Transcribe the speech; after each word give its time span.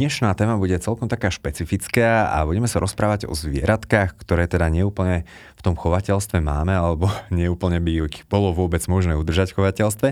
Dnešná 0.00 0.32
téma 0.32 0.56
bude 0.56 0.80
celkom 0.80 1.12
taká 1.12 1.28
špecifická 1.28 2.32
a 2.32 2.48
budeme 2.48 2.64
sa 2.64 2.80
rozprávať 2.80 3.28
o 3.28 3.36
zvieratkách, 3.36 4.16
ktoré 4.16 4.48
teda 4.48 4.72
neúplne 4.72 5.28
v 5.28 5.60
tom 5.60 5.76
chovateľstve 5.76 6.40
máme, 6.40 6.72
alebo 6.72 7.12
neúplne 7.28 7.84
by 7.84 8.08
ich 8.08 8.24
bolo 8.24 8.56
vôbec 8.56 8.80
možné 8.88 9.12
udržať 9.12 9.52
v 9.52 9.60
chovateľstve. 9.60 10.08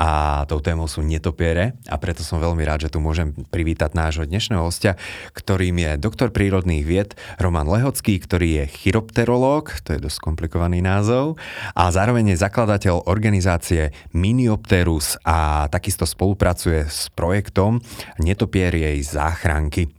A 0.00 0.08
tou 0.48 0.64
témou 0.64 0.88
sú 0.88 1.04
netopiere 1.04 1.76
a 1.92 2.00
preto 2.00 2.24
som 2.24 2.40
veľmi 2.40 2.64
rád, 2.64 2.88
že 2.88 2.96
tu 2.96 3.04
môžem 3.04 3.36
privítať 3.52 3.92
nášho 3.92 4.24
dnešného 4.24 4.64
hostia, 4.64 4.96
ktorým 5.36 5.76
je 5.76 6.00
doktor 6.00 6.32
prírodných 6.32 6.88
vied 6.88 7.12
Roman 7.36 7.68
Lehocký, 7.68 8.16
ktorý 8.24 8.64
je 8.64 8.80
chiropterológ, 8.80 9.76
to 9.84 9.92
je 9.92 10.00
dosť 10.00 10.24
komplikovaný 10.24 10.80
názov, 10.80 11.36
a 11.76 11.92
zároveň 11.92 12.32
je 12.32 12.40
zakladateľ 12.40 13.04
organizácie 13.04 13.92
Miniopterus 14.16 15.20
a 15.20 15.68
takisto 15.68 16.08
spolupracuje 16.08 16.88
s 16.88 17.12
projektom 17.12 17.84
Netopierie 18.16 18.96
záchranky. 19.18 19.90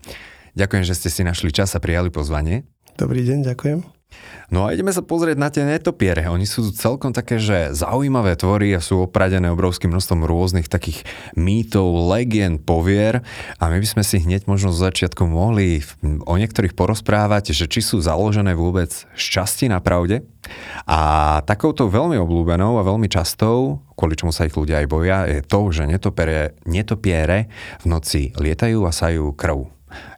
Ďakujem, 0.55 0.83
že 0.87 0.95
ste 0.95 1.09
si 1.11 1.21
našli 1.27 1.51
čas 1.51 1.75
a 1.75 1.83
prijali 1.83 2.07
pozvanie. 2.07 2.63
Dobrý 2.95 3.27
deň, 3.27 3.51
ďakujem. 3.51 3.98
No 4.49 4.65
a 4.65 4.73
ideme 4.73 4.89
sa 4.89 5.05
pozrieť 5.05 5.37
na 5.37 5.53
tie 5.53 5.61
netopiere. 5.61 6.25
Oni 6.25 6.49
sú 6.49 6.73
celkom 6.73 7.13
také, 7.13 7.37
že 7.37 7.69
zaujímavé 7.69 8.33
tvory 8.33 8.73
a 8.73 8.81
sú 8.81 9.05
opradené 9.05 9.45
obrovským 9.53 9.93
množstvom 9.93 10.25
rôznych 10.25 10.65
takých 10.65 11.05
mýtov, 11.37 12.09
legend, 12.09 12.65
povier 12.65 13.21
a 13.61 13.69
my 13.69 13.77
by 13.77 13.87
sme 13.87 14.01
si 14.01 14.17
hneď 14.17 14.49
možno 14.49 14.73
z 14.73 14.89
začiatku 14.89 15.21
mohli 15.29 15.85
o 16.25 16.33
niektorých 16.33 16.73
porozprávať, 16.73 17.53
že 17.53 17.69
či 17.69 17.85
sú 17.85 18.01
založené 18.01 18.57
vôbec 18.57 18.89
šťastie 19.13 19.69
na 19.69 19.85
pravde. 19.85 20.25
A 20.89 21.39
takouto 21.45 21.85
veľmi 21.85 22.17
obľúbenou 22.17 22.81
a 22.81 22.88
veľmi 22.88 23.05
častou, 23.05 23.85
kvôli 23.94 24.17
čomu 24.17 24.33
sa 24.33 24.49
ich 24.49 24.57
ľudia 24.57 24.81
aj 24.81 24.88
boja, 24.89 25.29
je 25.29 25.45
to, 25.45 25.69
že 25.69 25.85
netopiere, 25.85 26.57
netopiere 26.66 27.53
v 27.83 27.85
noci 27.85 28.33
lietajú 28.33 28.81
a 28.81 28.89
sajú 28.89 29.29
krv. 29.38 29.69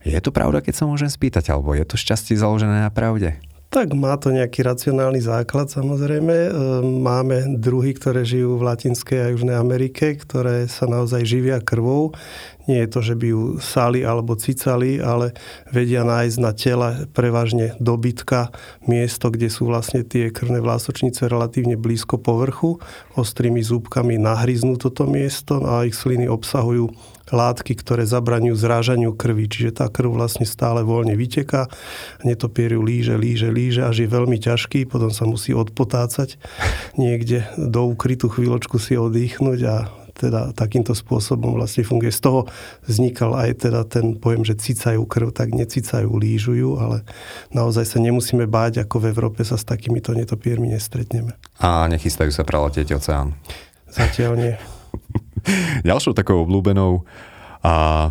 Je 0.08 0.20
to 0.24 0.32
pravda, 0.32 0.64
keď 0.64 0.84
sa 0.84 0.88
môžem 0.88 1.12
spýtať, 1.12 1.52
alebo 1.52 1.76
je 1.76 1.84
to 1.84 2.00
šťastie 2.00 2.40
založené 2.40 2.88
na 2.88 2.92
pravde? 2.92 3.51
Tak 3.72 3.96
má 3.96 4.20
to 4.20 4.36
nejaký 4.36 4.68
racionálny 4.68 5.24
základ 5.24 5.72
samozrejme. 5.72 6.36
E, 6.36 6.50
máme 6.84 7.56
druhy, 7.56 7.96
ktoré 7.96 8.28
žijú 8.28 8.60
v 8.60 8.68
Latinskej 8.68 9.20
a 9.24 9.32
Južnej 9.32 9.56
Amerike, 9.56 10.20
ktoré 10.20 10.68
sa 10.68 10.92
naozaj 10.92 11.24
živia 11.24 11.64
krvou. 11.64 12.12
Nie 12.68 12.84
je 12.84 12.92
to, 12.92 13.00
že 13.00 13.16
by 13.16 13.32
ju 13.32 13.44
sali 13.64 14.04
alebo 14.04 14.36
cicali, 14.36 15.00
ale 15.00 15.32
vedia 15.72 16.04
nájsť 16.04 16.38
na 16.44 16.52
tele 16.52 16.90
prevažne 17.16 17.72
dobytka 17.80 18.52
miesto, 18.92 19.32
kde 19.32 19.48
sú 19.48 19.72
vlastne 19.72 20.04
tie 20.04 20.36
krvné 20.36 20.60
vlásočnice 20.60 21.32
relatívne 21.32 21.80
blízko 21.80 22.20
povrchu. 22.20 22.76
Ostrými 23.16 23.64
zúbkami 23.64 24.20
nahryznú 24.20 24.76
toto 24.84 25.08
miesto 25.08 25.64
a 25.64 25.88
ich 25.88 25.96
sliny 25.96 26.28
obsahujú 26.28 26.92
látky, 27.32 27.74
ktoré 27.80 28.04
zabraňujú 28.06 28.56
zrážaniu 28.56 29.12
krvi. 29.16 29.48
Čiže 29.48 29.82
tá 29.82 29.86
krv 29.88 30.14
vlastne 30.14 30.44
stále 30.46 30.84
voľne 30.84 31.16
vyteká, 31.16 31.72
netopier 32.22 32.76
ju 32.76 32.82
líže, 32.84 33.16
líže, 33.16 33.50
líže, 33.50 33.82
až 33.88 34.06
je 34.06 34.10
veľmi 34.12 34.38
ťažký, 34.38 34.86
potom 34.86 35.10
sa 35.10 35.26
musí 35.26 35.56
odpotácať 35.56 36.38
niekde 37.00 37.48
do 37.56 37.88
ukrytú 37.88 38.28
chvíľočku 38.28 38.78
si 38.78 39.00
oddychnúť 39.00 39.60
a 39.66 39.76
teda 40.22 40.54
takýmto 40.54 40.94
spôsobom 40.94 41.58
vlastne 41.58 41.82
funguje. 41.82 42.14
Z 42.14 42.22
toho 42.22 42.42
vznikal 42.86 43.34
aj 43.34 43.66
teda 43.66 43.82
ten 43.90 44.14
pojem, 44.20 44.46
že 44.46 44.60
cicajú 44.60 45.08
krv, 45.10 45.34
tak 45.34 45.56
necicajú, 45.56 46.14
lížujú, 46.14 46.78
ale 46.78 47.02
naozaj 47.56 47.90
sa 47.90 47.98
nemusíme 47.98 48.46
báť, 48.46 48.86
ako 48.86 49.02
v 49.02 49.10
Európe 49.10 49.42
sa 49.42 49.58
s 49.58 49.66
takýmito 49.66 50.14
netopiermi 50.14 50.70
nestretneme. 50.70 51.34
A 51.58 51.90
nechystajú 51.90 52.30
sa 52.30 52.46
preletieť 52.46 52.94
oceán? 52.94 53.34
Zatiaľ 53.90 54.34
nie. 54.38 54.54
Ďalšou 55.90 56.14
takou 56.14 56.46
obľúbenou 56.46 57.02
a 57.62 58.10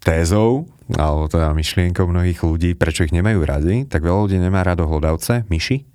tézou, 0.00 0.68
alebo 0.96 1.28
teda 1.28 1.52
myšlienkou 1.56 2.08
mnohých 2.08 2.40
ľudí, 2.44 2.70
prečo 2.76 3.04
ich 3.04 3.14
nemajú 3.14 3.40
radi, 3.44 3.76
tak 3.86 4.04
veľa 4.04 4.28
ľudí 4.28 4.38
nemá 4.40 4.64
rado 4.64 4.88
hlodavce, 4.88 5.44
myši. 5.48 5.86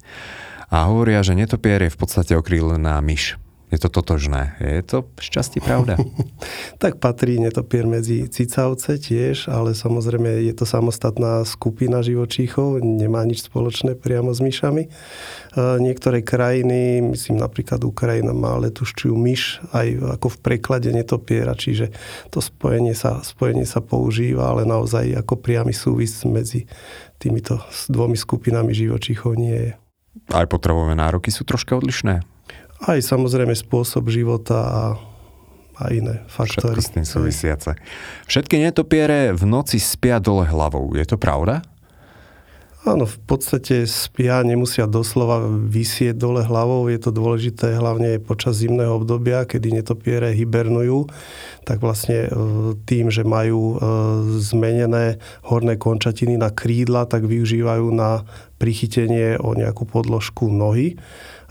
A 0.73 0.89
hovoria, 0.89 1.21
že 1.21 1.37
netopier 1.37 1.81
je 1.85 1.93
v 1.93 1.99
podstate 1.99 2.33
okrílená 2.33 2.97
myš. 3.01 3.37
Je 3.75 3.83
to 3.83 3.91
totožné. 3.91 4.55
Je 4.63 4.79
to 4.87 5.03
šťastie 5.19 5.59
pravda? 5.59 5.99
tak 6.83 7.03
patrí 7.03 7.43
netopier 7.43 7.83
medzi 7.83 8.23
cicavce 8.31 8.95
tiež, 8.95 9.51
ale 9.51 9.75
samozrejme 9.75 10.47
je 10.47 10.55
to 10.55 10.63
samostatná 10.63 11.43
skupina 11.43 11.99
živočíchov, 11.99 12.79
nemá 12.79 13.27
nič 13.27 13.43
spoločné 13.51 13.99
priamo 13.99 14.31
s 14.31 14.39
myšami. 14.39 14.87
E, 14.87 14.89
niektoré 15.83 16.23
krajiny, 16.23 17.03
myslím 17.03 17.35
napríklad 17.35 17.83
Ukrajina 17.83 18.31
má 18.31 18.55
letuščiu 18.63 19.11
myš 19.11 19.59
aj 19.75 20.15
ako 20.23 20.27
v 20.31 20.37
preklade 20.39 20.95
netopiera, 20.95 21.51
čiže 21.51 21.91
to 22.31 22.39
spojenie 22.39 22.95
sa, 22.95 23.19
spojenie 23.27 23.67
sa 23.67 23.83
používa, 23.83 24.55
ale 24.55 24.63
naozaj 24.63 25.19
ako 25.19 25.35
priamy 25.35 25.75
súvis 25.75 26.15
medzi 26.23 26.63
týmito 27.19 27.59
dvomi 27.91 28.15
skupinami 28.15 28.71
živočíchov 28.71 29.35
nie 29.35 29.57
je. 29.59 29.71
Aj 30.31 30.47
potrebové 30.47 30.95
nároky 30.95 31.27
sú 31.27 31.43
troška 31.43 31.75
odlišné? 31.75 32.34
Aj 32.83 32.99
samozrejme 32.99 33.55
spôsob 33.55 34.11
života 34.11 34.57
a, 34.59 34.83
a 35.79 35.83
iné 35.95 36.27
faktory. 36.27 36.75
Všetko 36.75 36.81
s 36.83 36.91
tým 36.91 37.05
súvisiace. 37.07 37.71
Všetky 38.27 38.59
netopiere 38.59 39.31
v 39.31 39.43
noci 39.47 39.79
spia 39.79 40.19
dole 40.19 40.43
hlavou. 40.43 40.91
Je 40.95 41.07
to 41.07 41.15
pravda? 41.15 41.63
Áno, 42.85 43.09
v 43.09 43.17
podstate 43.25 43.89
spia, 43.89 44.45
nemusia 44.45 44.85
doslova 44.85 45.41
vysieť 45.49 46.21
dole 46.21 46.45
hlavou. 46.45 46.85
Je 46.85 47.01
to 47.01 47.09
dôležité 47.09 47.73
hlavne 47.81 48.21
počas 48.21 48.61
zimného 48.61 49.01
obdobia, 49.01 49.41
kedy 49.41 49.73
netopiere 49.73 50.29
hibernujú. 50.37 51.09
Tak 51.65 51.81
vlastne 51.81 52.29
e, 52.29 52.31
tým, 52.85 53.09
že 53.09 53.25
majú 53.25 53.73
e, 53.73 53.75
zmenené 54.37 55.17
horné 55.49 55.81
končatiny 55.81 56.37
na 56.37 56.53
krídla, 56.53 57.09
tak 57.09 57.25
využívajú 57.25 57.89
na 57.89 58.21
prichytenie 58.61 59.41
o 59.41 59.57
nejakú 59.57 59.89
podložku 59.89 60.53
nohy 60.53 61.01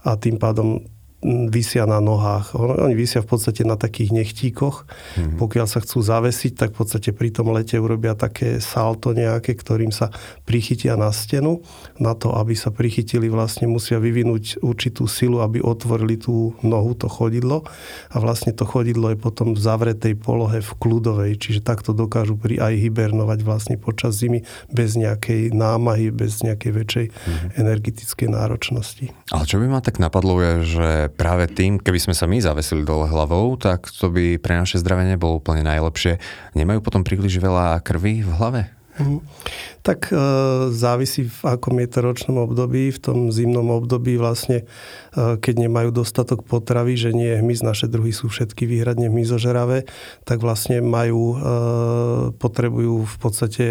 a 0.06 0.14
tým 0.14 0.38
pádom 0.38 0.86
vysia 1.24 1.88
na 1.88 2.04
nohách. 2.04 2.52
Oni 2.54 2.92
vysia 2.92 3.24
v 3.24 3.32
podstate 3.32 3.64
na 3.64 3.80
takých 3.80 4.12
nechtíkoch. 4.12 4.84
Mm-hmm. 4.84 5.40
Pokiaľ 5.40 5.66
sa 5.66 5.80
chcú 5.80 6.04
zavesiť, 6.04 6.52
tak 6.52 6.76
v 6.76 6.84
podstate 6.84 7.16
pri 7.16 7.32
tom 7.32 7.48
lete 7.56 7.80
urobia 7.80 8.12
také 8.12 8.60
salto 8.60 9.16
nejaké, 9.16 9.56
ktorým 9.56 9.88
sa 9.88 10.12
prichytia 10.44 11.00
na 11.00 11.08
stenu. 11.16 11.64
Na 11.96 12.12
to, 12.12 12.36
aby 12.36 12.52
sa 12.52 12.68
prichytili, 12.68 13.32
vlastne 13.32 13.64
musia 13.64 13.96
vyvinúť 13.96 14.60
určitú 14.60 15.08
silu, 15.08 15.40
aby 15.40 15.64
otvorili 15.64 16.20
tú 16.20 16.52
nohu, 16.60 16.92
to 16.92 17.08
chodidlo. 17.08 17.64
A 18.12 18.20
vlastne 18.20 18.52
to 18.52 18.68
chodidlo 18.68 19.08
je 19.08 19.18
potom 19.18 19.56
v 19.56 19.60
zavretej 19.64 20.20
polohe 20.20 20.60
v 20.60 20.70
kľudovej, 20.76 21.40
čiže 21.40 21.64
takto 21.64 21.96
dokážu 21.96 22.36
pri 22.36 22.60
aj 22.60 22.74
hibernovať 22.84 23.40
vlastne 23.40 23.76
počas 23.80 24.20
zimy 24.20 24.44
bez 24.68 25.00
nejakej 25.00 25.56
námahy, 25.56 26.12
bez 26.12 26.44
nejakej 26.44 26.72
väčšej 26.84 27.06
mm-hmm. 27.08 27.48
energetickej 27.56 28.28
náročnosti. 28.28 29.06
Ale 29.32 29.48
čo 29.48 29.56
by 29.56 29.66
ma 29.72 29.80
tak 29.80 29.96
napadlo 29.96 30.36
je, 30.44 30.52
že 30.68 30.88
práve 31.14 31.46
tým, 31.50 31.78
keby 31.78 31.98
sme 32.02 32.14
sa 32.14 32.26
my 32.26 32.42
zavesili 32.42 32.82
dole 32.82 33.06
hlavou, 33.06 33.54
tak 33.56 33.88
to 33.88 34.10
by 34.10 34.36
pre 34.36 34.58
naše 34.58 34.82
zdravie 34.82 35.08
nebolo 35.08 35.38
úplne 35.38 35.62
najlepšie. 35.62 36.18
Nemajú 36.58 36.82
potom 36.82 37.06
príliš 37.06 37.38
veľa 37.38 37.80
krvi 37.80 38.26
v 38.26 38.30
hlave? 38.34 38.62
Mm. 38.94 39.26
Tak 39.82 40.14
e, 40.14 40.16
závisí 40.70 41.26
v 41.26 41.40
akom 41.42 41.82
je 41.82 41.88
to 41.90 41.98
ročnom 41.98 42.38
období. 42.46 42.94
V 42.94 42.98
tom 43.02 43.18
zimnom 43.34 43.74
období 43.74 44.14
vlastne, 44.14 44.62
e, 44.62 45.34
keď 45.34 45.66
nemajú 45.66 45.90
dostatok 45.90 46.46
potravy, 46.46 46.94
že 46.94 47.10
nie 47.10 47.34
je 47.34 47.42
hmyz, 47.42 47.66
naše 47.66 47.90
druhy 47.90 48.14
sú 48.14 48.30
všetky 48.30 48.70
výhradne 48.70 49.10
hmyzožeravé, 49.10 49.90
tak 50.22 50.38
vlastne 50.46 50.78
majú, 50.78 51.34
e, 51.34 51.38
potrebujú 52.38 53.02
v 53.02 53.16
podstate 53.18 53.66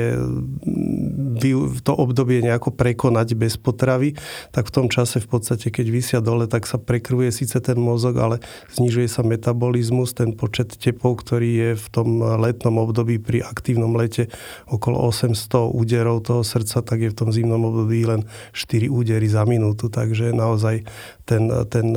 to 1.83 1.93
obdobie 1.95 2.43
nejako 2.43 2.75
prekonať 2.75 3.35
bez 3.37 3.55
potravy, 3.55 4.15
tak 4.51 4.69
v 4.69 4.73
tom 4.75 4.87
čase 4.91 5.23
v 5.23 5.27
podstate, 5.27 5.71
keď 5.71 5.85
vysia 5.89 6.19
dole, 6.19 6.45
tak 6.49 6.67
sa 6.67 6.77
prekrvuje 6.77 7.31
síce 7.31 7.57
ten 7.63 7.79
mozog, 7.79 8.19
ale 8.19 8.43
znižuje 8.75 9.07
sa 9.07 9.21
metabolizmus, 9.25 10.13
ten 10.13 10.35
počet 10.35 10.75
tepov, 10.75 11.23
ktorý 11.23 11.49
je 11.49 11.71
v 11.79 11.87
tom 11.89 12.09
letnom 12.19 12.77
období 12.81 13.17
pri 13.19 13.45
aktívnom 13.45 13.95
lete 13.95 14.27
okolo 14.67 14.99
800 15.09 15.71
úderov 15.71 16.25
toho 16.25 16.41
srdca, 16.41 16.83
tak 16.83 16.99
je 17.03 17.09
v 17.11 17.17
tom 17.17 17.29
zimnom 17.31 17.63
období 17.69 18.05
len 18.05 18.27
4 18.51 18.91
údery 18.91 19.27
za 19.29 19.47
minútu, 19.47 19.87
takže 19.87 20.35
naozaj 20.35 20.83
ten, 21.23 21.47
ten, 21.71 21.87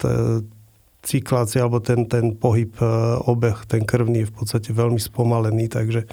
ten 0.00 0.16
cyklácia 1.02 1.66
alebo 1.66 1.82
ten, 1.82 2.06
ten 2.06 2.38
pohyb, 2.38 2.70
e, 2.78 2.86
obeh, 3.26 3.66
ten 3.66 3.82
krvný 3.82 4.24
je 4.24 4.30
v 4.30 4.34
podstate 4.38 4.70
veľmi 4.70 5.02
spomalený, 5.02 5.66
takže 5.66 6.06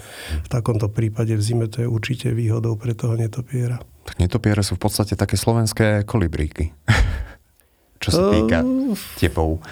v 0.44 0.48
takomto 0.50 0.90
prípade 0.90 1.32
v 1.38 1.42
zime 1.42 1.70
to 1.70 1.86
je 1.86 1.88
určite 1.88 2.34
výhodou 2.34 2.74
pre 2.74 2.92
toho 2.98 3.14
netopiera. 3.14 3.78
Tak 4.02 4.18
netopiere 4.18 4.66
sú 4.66 4.74
v 4.74 4.82
podstate 4.90 5.14
také 5.14 5.38
slovenské 5.38 6.02
kolibríky. 6.02 6.74
Čo 8.02 8.08
sa 8.10 8.22
týka 8.34 8.66
uh, 8.66 8.96
tepov. 9.20 9.62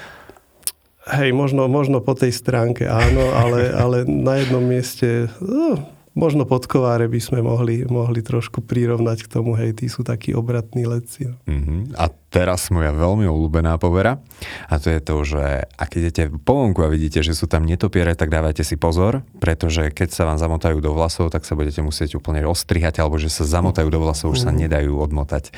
Hej, 1.08 1.32
možno, 1.32 1.64
možno 1.66 2.04
po 2.04 2.12
tej 2.12 2.36
stránke 2.36 2.84
áno, 2.84 3.32
ale, 3.32 3.72
ale 3.72 3.96
na 4.04 4.38
jednom 4.44 4.60
mieste 4.60 5.32
no, 5.40 5.97
možno 6.18 6.42
podkováre 6.42 7.06
by 7.06 7.20
sme 7.22 7.38
mohli, 7.46 7.86
mohli 7.86 8.26
trošku 8.26 8.66
prirovnať 8.66 9.22
k 9.22 9.28
tomu, 9.30 9.54
hej, 9.54 9.78
tí 9.78 9.86
sú 9.86 10.02
takí 10.02 10.34
obratní 10.34 10.82
letci. 10.90 11.30
No. 11.30 11.38
Uh-huh. 11.46 11.86
A 11.94 12.10
teraz 12.34 12.68
moja 12.74 12.90
veľmi 12.90 13.30
obľúbená 13.30 13.78
povera 13.78 14.18
a 14.66 14.74
to 14.82 14.90
je 14.90 15.00
to, 15.00 15.16
že 15.22 15.70
ak 15.78 15.90
idete 15.94 16.26
po 16.42 16.58
vonku 16.58 16.82
a 16.82 16.90
vidíte, 16.90 17.22
že 17.22 17.38
sú 17.38 17.46
tam 17.46 17.62
netopiere, 17.62 18.18
tak 18.18 18.34
dávajte 18.34 18.66
si 18.66 18.74
pozor, 18.74 19.22
pretože 19.38 19.94
keď 19.94 20.08
sa 20.10 20.26
vám 20.26 20.42
zamotajú 20.42 20.82
do 20.82 20.90
vlasov, 20.90 21.30
tak 21.30 21.46
sa 21.46 21.54
budete 21.54 21.80
musieť 21.80 22.18
úplne 22.18 22.42
rozstrihať 22.42 22.98
alebo 22.98 23.16
že 23.16 23.30
sa 23.30 23.46
zamotajú 23.46 23.86
do 23.86 24.02
vlasov, 24.02 24.34
už 24.34 24.42
sa 24.42 24.50
mhm. 24.50 24.58
nedajú 24.66 24.92
odmotať. 24.98 25.54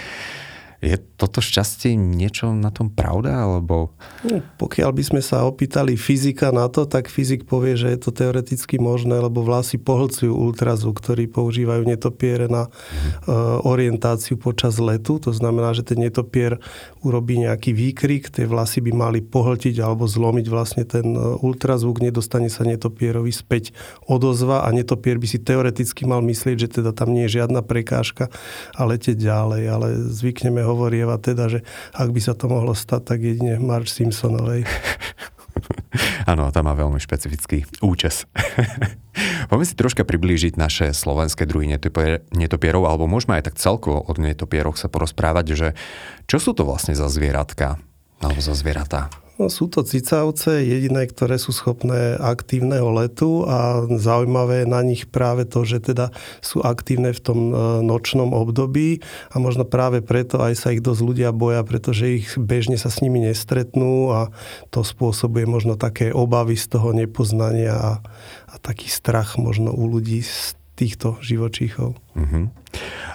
Je 0.80 0.96
toto 0.96 1.44
šťastie 1.44 1.92
niečo 1.92 2.56
na 2.56 2.72
tom 2.72 2.88
pravda? 2.88 3.44
Alebo... 3.44 3.92
No, 4.24 4.40
pokiaľ 4.56 4.96
by 4.96 5.02
sme 5.04 5.20
sa 5.20 5.44
opýtali 5.44 6.00
fyzika 6.00 6.48
na 6.56 6.72
to, 6.72 6.88
tak 6.88 7.12
fyzik 7.12 7.44
povie, 7.44 7.76
že 7.76 7.92
je 7.92 7.98
to 8.00 8.10
teoreticky 8.16 8.80
možné, 8.80 9.20
lebo 9.20 9.44
vlasy 9.44 9.76
pohlcujú 9.76 10.32
ultrazvuk, 10.32 10.96
ktorý 10.96 11.28
používajú 11.28 11.84
netopiere 11.84 12.48
na 12.48 12.72
mm. 12.72 13.68
orientáciu 13.68 14.40
počas 14.40 14.80
letu. 14.80 15.20
To 15.20 15.36
znamená, 15.36 15.76
že 15.76 15.84
ten 15.84 16.00
netopier 16.00 16.56
urobí 17.04 17.36
nejaký 17.44 17.76
výkrik, 17.76 18.32
tie 18.32 18.48
vlasy 18.48 18.80
by 18.80 18.92
mali 18.96 19.20
pohltiť 19.20 19.76
alebo 19.84 20.08
zlomiť 20.08 20.46
vlastne 20.48 20.88
ten 20.88 21.12
e, 21.12 21.20
ultrazvuk, 21.44 22.00
nedostane 22.00 22.48
sa 22.48 22.64
netopierovi 22.64 23.32
späť 23.32 23.76
odozva 24.08 24.64
a 24.64 24.68
netopier 24.72 25.20
by 25.20 25.28
si 25.28 25.36
teoreticky 25.36 26.08
mal 26.08 26.24
myslieť, 26.24 26.56
že 26.56 26.68
teda 26.80 26.96
tam 26.96 27.12
nie 27.12 27.28
je 27.28 27.40
žiadna 27.40 27.60
prekážka 27.60 28.32
a 28.72 28.80
letieť 28.88 29.20
ďalej, 29.20 29.62
ale 29.68 29.86
zvykneme 30.08 30.69
hovorieva 30.70 31.18
teda, 31.18 31.50
že 31.50 31.60
ak 31.92 32.08
by 32.14 32.20
sa 32.22 32.38
to 32.38 32.46
mohlo 32.46 32.72
stať, 32.72 33.02
tak 33.02 33.18
jedine 33.20 33.58
Marge 33.58 33.90
Simpsonovej. 33.90 34.64
Áno, 36.30 36.48
tam 36.54 36.70
má 36.70 36.74
veľmi 36.78 37.02
špecifický 37.02 37.66
účes. 37.82 38.24
Poďme 39.50 39.66
si 39.66 39.74
troška 39.74 40.06
priblížiť 40.06 40.54
naše 40.54 40.94
slovenské 40.94 41.44
druhy 41.44 41.66
netopierov, 42.30 42.86
alebo 42.86 43.10
môžeme 43.10 43.36
aj 43.36 43.50
tak 43.50 43.58
celkovo 43.58 44.06
o 44.06 44.12
netopieroch 44.14 44.78
sa 44.78 44.86
porozprávať, 44.86 45.46
že 45.52 45.68
čo 46.30 46.38
sú 46.38 46.54
to 46.54 46.62
vlastne 46.62 46.94
za 46.94 47.10
zvieratka, 47.10 47.82
alebo 48.22 48.38
za 48.38 48.54
zvieratá? 48.54 49.10
No, 49.40 49.48
sú 49.48 49.72
to 49.72 49.80
cicavce, 49.80 50.60
jediné, 50.60 51.08
ktoré 51.08 51.40
sú 51.40 51.56
schopné 51.56 52.12
aktívneho 52.20 52.92
letu 52.92 53.48
a 53.48 53.88
zaujímavé 53.88 54.62
je 54.62 54.66
na 54.68 54.84
nich 54.84 55.08
práve 55.08 55.48
to, 55.48 55.64
že 55.64 55.80
teda 55.80 56.12
sú 56.44 56.60
aktívne 56.60 57.16
v 57.16 57.20
tom 57.24 57.38
e, 57.48 57.52
nočnom 57.80 58.36
období 58.36 59.00
a 59.32 59.40
možno 59.40 59.64
práve 59.64 60.04
preto 60.04 60.44
aj 60.44 60.60
sa 60.60 60.76
ich 60.76 60.84
dosť 60.84 61.00
ľudia 61.00 61.32
boja, 61.32 61.64
pretože 61.64 62.20
ich 62.20 62.36
bežne 62.36 62.76
sa 62.76 62.92
s 62.92 63.00
nimi 63.00 63.16
nestretnú 63.24 64.12
a 64.12 64.28
to 64.68 64.84
spôsobuje 64.84 65.48
možno 65.48 65.80
také 65.80 66.12
obavy 66.12 66.60
z 66.60 66.76
toho 66.76 66.92
nepoznania 66.92 67.80
a, 67.80 67.92
a 68.44 68.54
taký 68.60 68.92
strach 68.92 69.40
možno 69.40 69.72
u 69.72 69.88
ľudí 69.88 70.20
z 70.20 70.52
týchto 70.76 71.16
živočíchov. 71.24 71.96
Uh-huh. 71.96 72.52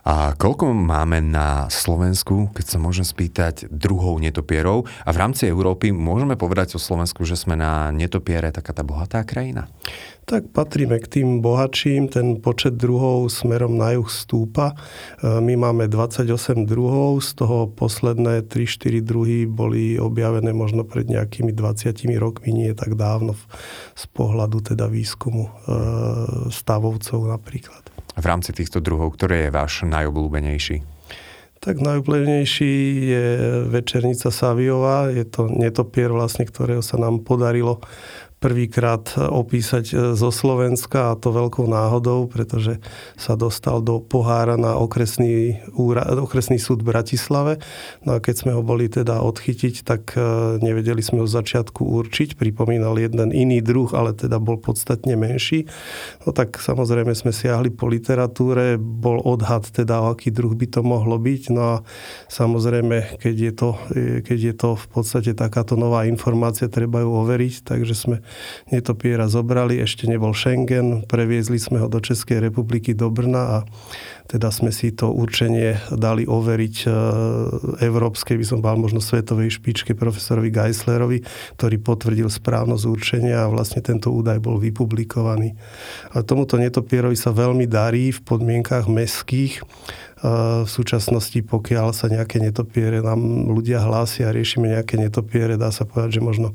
A 0.06 0.38
koľko 0.38 0.70
máme 0.70 1.18
na 1.18 1.66
Slovensku, 1.74 2.54
keď 2.54 2.66
sa 2.66 2.78
môžem 2.78 3.02
spýtať, 3.02 3.66
druhov 3.74 4.22
netopierov? 4.22 4.86
A 5.02 5.10
v 5.10 5.18
rámci 5.18 5.50
Európy 5.50 5.90
môžeme 5.90 6.38
povedať 6.38 6.78
o 6.78 6.80
Slovensku, 6.80 7.26
že 7.26 7.34
sme 7.34 7.58
na 7.58 7.90
netopiere 7.90 8.54
taká 8.54 8.70
tá 8.70 8.86
bohatá 8.86 9.26
krajina? 9.26 9.66
Tak 10.30 10.54
patríme 10.54 11.02
k 11.02 11.10
tým 11.10 11.42
bohatším, 11.42 12.14
ten 12.14 12.38
počet 12.38 12.78
druhov 12.78 13.34
smerom 13.34 13.82
na 13.82 13.98
juh 13.98 14.06
stúpa. 14.06 14.78
E, 15.22 15.42
my 15.42 15.58
máme 15.58 15.90
28 15.90 16.70
druhov, 16.70 17.26
z 17.26 17.42
toho 17.42 17.66
posledné 17.74 18.46
3-4 18.46 19.02
druhy 19.02 19.50
boli 19.50 19.98
objavené 19.98 20.54
možno 20.54 20.86
pred 20.86 21.10
nejakými 21.10 21.50
20 21.50 21.98
rokmi, 22.22 22.54
nie 22.54 22.78
tak 22.78 22.94
dávno 22.94 23.34
z 23.98 24.06
pohľadu 24.14 24.70
teda 24.70 24.86
výskumu 24.86 25.50
e, 25.50 25.52
stavovcov 26.54 27.26
napríklad 27.26 27.95
v 28.16 28.26
rámci 28.26 28.52
týchto 28.56 28.80
druhov, 28.80 29.16
ktorý 29.16 29.48
je 29.48 29.56
váš 29.56 29.84
najobľúbenejší? 29.86 30.96
Tak 31.66 31.82
najobľúbenejší 31.82 32.74
je 33.10 33.26
Večernica 33.74 34.30
Saviová. 34.30 35.10
Je 35.10 35.26
to 35.26 35.50
netopier 35.50 36.14
vlastne, 36.14 36.46
ktorého 36.46 36.86
sa 36.86 37.02
nám 37.02 37.26
podarilo 37.26 37.82
prvýkrát 38.40 39.16
opísať 39.16 39.86
e, 39.90 39.96
zo 40.14 40.30
Slovenska 40.30 41.16
a 41.16 41.18
to 41.18 41.32
veľkou 41.32 41.66
náhodou, 41.66 42.28
pretože 42.28 42.84
sa 43.16 43.40
dostal 43.40 43.80
do 43.80 44.04
pohára 44.04 44.60
na 44.60 44.76
okresný, 44.76 45.64
úra, 45.74 46.04
okresný 46.20 46.60
súd 46.60 46.84
v 46.84 46.92
Bratislave. 46.92 47.64
No 48.04 48.18
a 48.18 48.22
keď 48.22 48.36
sme 48.46 48.52
ho 48.54 48.62
boli 48.62 48.92
teda 48.92 49.24
odchytiť, 49.24 49.76
tak 49.88 50.14
e, 50.14 50.60
nevedeli 50.60 51.00
sme 51.00 51.24
ho 51.24 51.28
začiatku 51.28 51.82
určiť. 51.82 52.36
Pripomínal 52.36 53.00
jeden 53.00 53.32
iný 53.32 53.64
druh, 53.64 53.90
ale 53.96 54.12
teda 54.12 54.38
bol 54.38 54.60
podstatne 54.60 55.16
menší. 55.16 55.66
No 56.28 56.36
tak 56.36 56.60
samozrejme 56.60 57.16
sme 57.16 57.32
siahli 57.32 57.72
po 57.72 57.88
literatúre, 57.88 58.76
bol 58.78 59.24
odhad 59.24 59.64
teda, 59.72 60.04
o 60.04 60.12
aký 60.12 60.30
druh 60.30 60.54
by 60.54 60.68
to 60.70 60.82
mohlo 60.84 61.16
byť. 61.16 61.42
No 61.56 61.62
a 61.64 61.76
samozrejme, 62.28 63.18
keď 63.24 63.36
je 63.36 63.54
to, 63.56 63.70
e, 63.96 64.02
keď 64.22 64.40
je 64.52 64.54
to 64.60 64.70
v 64.76 64.86
podstate 64.92 65.32
takáto 65.34 65.80
nová 65.80 66.04
informácia, 66.04 66.68
treba 66.68 67.00
ju 67.00 67.10
overiť, 67.16 67.64
takže 67.64 67.96
sme 67.96 68.18
netopiera 68.70 69.30
zobrali, 69.30 69.82
ešte 69.82 70.10
nebol 70.10 70.36
Schengen, 70.36 71.06
previezli 71.06 71.58
sme 71.58 71.82
ho 71.82 71.88
do 71.88 72.00
Českej 72.00 72.42
republiky, 72.42 72.94
do 72.94 73.10
Brna 73.10 73.42
a 73.42 73.58
teda 74.26 74.50
sme 74.50 74.74
si 74.74 74.90
to 74.90 75.14
určenie 75.14 75.78
dali 75.94 76.26
overiť 76.26 76.76
e, 76.84 76.88
európskej, 77.86 78.42
by 78.42 78.46
som 78.46 78.60
bol 78.60 78.74
možno 78.74 78.98
svetovej 78.98 79.62
špičke 79.62 79.94
profesorovi 79.94 80.50
Geislerovi, 80.50 81.22
ktorý 81.62 81.78
potvrdil 81.78 82.30
správnosť 82.34 82.86
určenia 82.90 83.46
a 83.46 83.52
vlastne 83.54 83.86
tento 83.86 84.10
údaj 84.10 84.42
bol 84.42 84.58
vypublikovaný. 84.58 85.54
Ale 86.10 86.26
tomuto 86.26 86.58
netopierovi 86.58 87.14
sa 87.14 87.30
veľmi 87.30 87.70
darí 87.70 88.10
v 88.10 88.20
podmienkach 88.26 88.90
meských, 88.90 89.62
v 90.66 90.70
súčasnosti, 90.70 91.38
pokiaľ 91.46 91.94
sa 91.94 92.10
nejaké 92.10 92.42
netopiere 92.42 93.06
nám 93.06 93.52
ľudia 93.52 93.86
hlásia 93.86 94.34
riešime 94.34 94.74
nejaké 94.74 94.98
netopiere, 94.98 95.54
dá 95.54 95.70
sa 95.70 95.86
povedať, 95.86 96.18
že 96.18 96.22
možno 96.26 96.48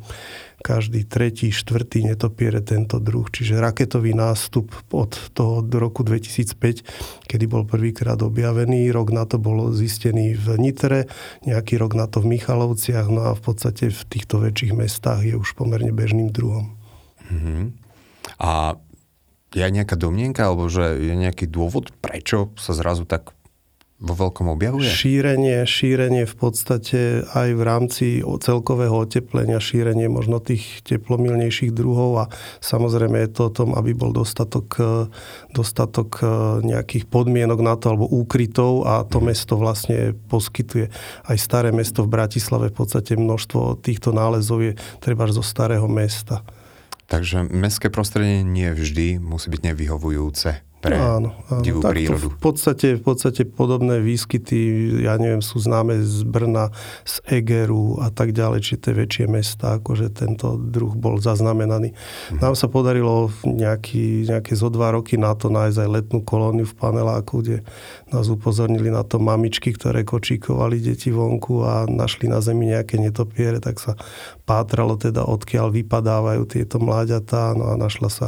každý 0.61 1.09
tretí, 1.09 1.49
štvrtý 1.55 2.05
netopiere 2.05 2.61
tento 2.61 3.01
druh. 3.01 3.25
Čiže 3.31 3.63
raketový 3.63 4.13
nástup 4.13 4.75
od 4.93 5.17
toho 5.33 5.65
roku 5.65 6.05
2005, 6.05 7.25
kedy 7.25 7.45
bol 7.49 7.65
prvýkrát 7.65 8.21
objavený. 8.21 8.93
Rok 8.93 9.09
na 9.15 9.25
to 9.25 9.41
bol 9.41 9.73
zistený 9.73 10.37
v 10.37 10.47
Nitre, 10.61 11.09
nejaký 11.49 11.81
rok 11.81 11.97
na 11.97 12.11
to 12.11 12.21
v 12.21 12.37
Michalovciach, 12.37 13.09
no 13.09 13.33
a 13.33 13.39
v 13.39 13.41
podstate 13.41 13.89
v 13.89 14.03
týchto 14.11 14.43
väčších 14.43 14.77
mestách 14.77 15.25
je 15.25 15.35
už 15.39 15.57
pomerne 15.57 15.95
bežným 15.95 16.29
druhom. 16.29 16.77
Mm-hmm. 17.33 17.63
A 18.43 18.77
je 19.51 19.65
nejaká 19.65 19.97
domnienka, 19.97 20.45
alebo 20.47 20.69
že 20.69 20.99
je 21.01 21.15
nejaký 21.17 21.49
dôvod, 21.49 21.91
prečo 22.05 22.53
sa 22.61 22.77
zrazu 22.77 23.09
tak 23.09 23.33
vo 24.01 24.17
veľkom 24.17 24.49
objavuje? 24.49 24.89
Šírenie, 24.89 25.69
šírenie 25.69 26.25
v 26.25 26.37
podstate 26.41 27.21
aj 27.37 27.49
v 27.53 27.63
rámci 27.63 28.07
celkového 28.25 28.97
oteplenia, 28.97 29.61
šírenie 29.61 30.09
možno 30.09 30.41
tých 30.41 30.81
teplomilnejších 30.89 31.77
druhov 31.77 32.11
a 32.17 32.25
samozrejme 32.65 33.21
je 33.29 33.31
to 33.31 33.43
o 33.47 33.55
tom, 33.55 33.69
aby 33.77 33.93
bol 33.93 34.17
dostatok, 34.17 34.81
dostatok 35.53 36.25
e, 36.25 36.25
nejakých 36.65 37.13
podmienok 37.13 37.61
na 37.61 37.77
to 37.77 37.93
alebo 37.93 38.09
úkrytov 38.09 38.89
a 38.89 39.05
to 39.05 39.21
mm. 39.21 39.25
mesto 39.29 39.55
vlastne 39.61 40.17
poskytuje. 40.33 40.89
Aj 41.29 41.37
staré 41.37 41.69
mesto 41.69 42.01
v 42.01 42.13
Bratislave 42.17 42.73
v 42.73 42.77
podstate 42.81 43.21
množstvo 43.21 43.85
týchto 43.85 44.17
nálezov 44.17 44.65
je 44.65 44.73
treba 45.05 45.29
zo 45.29 45.45
starého 45.45 45.85
mesta. 45.93 46.41
Takže 47.11 47.53
mestské 47.53 47.93
prostredie 47.93 48.47
nie 48.47 48.71
vždy 48.71 49.21
musí 49.21 49.51
byť 49.53 49.61
nevyhovujúce 49.67 50.70
pre 50.81 50.97
áno, 50.97 51.37
áno. 51.53 51.61
divú 51.61 51.85
tak 51.85 51.93
prírodu. 51.93 52.33
V 52.33 52.41
podstate, 52.41 52.97
v 52.97 53.03
podstate 53.05 53.45
podobné 53.45 54.01
výskyty, 54.01 54.57
ja 55.05 55.21
neviem, 55.21 55.45
sú 55.45 55.61
známe 55.61 56.01
z 56.01 56.25
Brna, 56.25 56.73
z 57.05 57.21
Egeru 57.29 58.01
a 58.01 58.09
tak 58.09 58.33
ďalej, 58.33 58.65
či 58.65 58.75
tie 58.81 58.97
väčšie 58.97 59.29
mesta, 59.29 59.77
akože 59.77 60.09
tento 60.09 60.57
druh 60.57 60.97
bol 60.97 61.21
zaznamenaný. 61.21 61.93
Mhm. 61.93 62.41
Nám 62.41 62.57
sa 62.57 62.73
podarilo 62.73 63.29
nejaký, 63.45 64.25
nejaké 64.25 64.57
zo 64.57 64.73
dva 64.73 64.97
roky 64.97 65.21
na 65.21 65.37
to 65.37 65.53
nájsť 65.53 65.79
aj 65.85 65.89
letnú 66.01 66.25
kolóniu 66.25 66.65
v 66.65 66.73
paneláku, 66.73 67.45
kde 67.45 67.61
nás 68.09 68.33
upozornili 68.33 68.89
na 68.89 69.05
to 69.05 69.21
mamičky, 69.21 69.77
ktoré 69.77 70.01
kočíkovali 70.01 70.81
deti 70.81 71.13
vonku 71.13 71.61
a 71.61 71.85
našli 71.85 72.25
na 72.25 72.41
zemi 72.41 72.73
nejaké 72.73 72.97
netopiere, 72.97 73.61
tak 73.61 73.77
sa 73.77 74.01
pátralo 74.49 74.97
teda, 74.97 75.29
odkiaľ 75.29 75.77
vypadávajú 75.77 76.43
tieto 76.49 76.81
mláďatá, 76.81 77.53
no 77.53 77.69
a 77.69 77.77
našla 77.77 78.09
sa, 78.09 78.27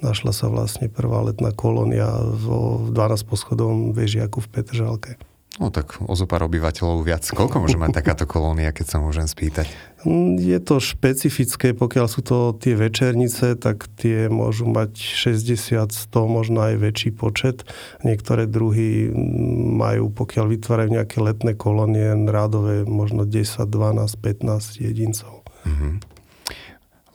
našla 0.00 0.32
sa 0.32 0.48
vlastne 0.48 0.88
prvá 0.88 1.28
letná 1.28 1.52
kolónia 1.52 1.89
kolónia 1.90 2.22
vo 2.22 2.86
12 2.86 3.26
poschodovom 3.26 3.90
vežiaku 3.90 4.38
v 4.38 4.48
Petržalke. 4.48 5.12
No 5.58 5.68
tak 5.68 5.98
o 6.00 6.14
zo 6.16 6.24
pár 6.24 6.46
obyvateľov 6.46 7.04
viac. 7.04 7.26
Koľko 7.26 7.60
môže 7.60 7.76
mať 7.76 7.92
takáto 7.92 8.24
kolónia, 8.24 8.72
keď 8.72 8.86
sa 8.86 8.98
môžem 9.02 9.26
spýtať? 9.28 9.68
Je 10.40 10.56
to 10.62 10.80
špecifické, 10.80 11.76
pokiaľ 11.76 12.06
sú 12.06 12.24
to 12.24 12.56
tie 12.56 12.78
večernice, 12.78 13.58
tak 13.60 13.90
tie 13.98 14.30
môžu 14.32 14.70
mať 14.70 14.96
60, 14.96 15.90
100, 15.90 16.16
možno 16.30 16.64
aj 16.64 16.80
väčší 16.80 17.12
počet. 17.12 17.66
Niektoré 18.06 18.48
druhy 18.48 19.12
majú, 19.74 20.08
pokiaľ 20.14 20.54
vytvárajú 20.54 20.96
nejaké 20.96 21.18
letné 21.20 21.52
kolónie, 21.58 22.08
rádové 22.30 22.88
možno 22.88 23.28
10, 23.28 23.66
12, 23.68 24.16
15 24.16 24.80
jedincov. 24.80 25.44
Mm-hmm. 25.66 25.92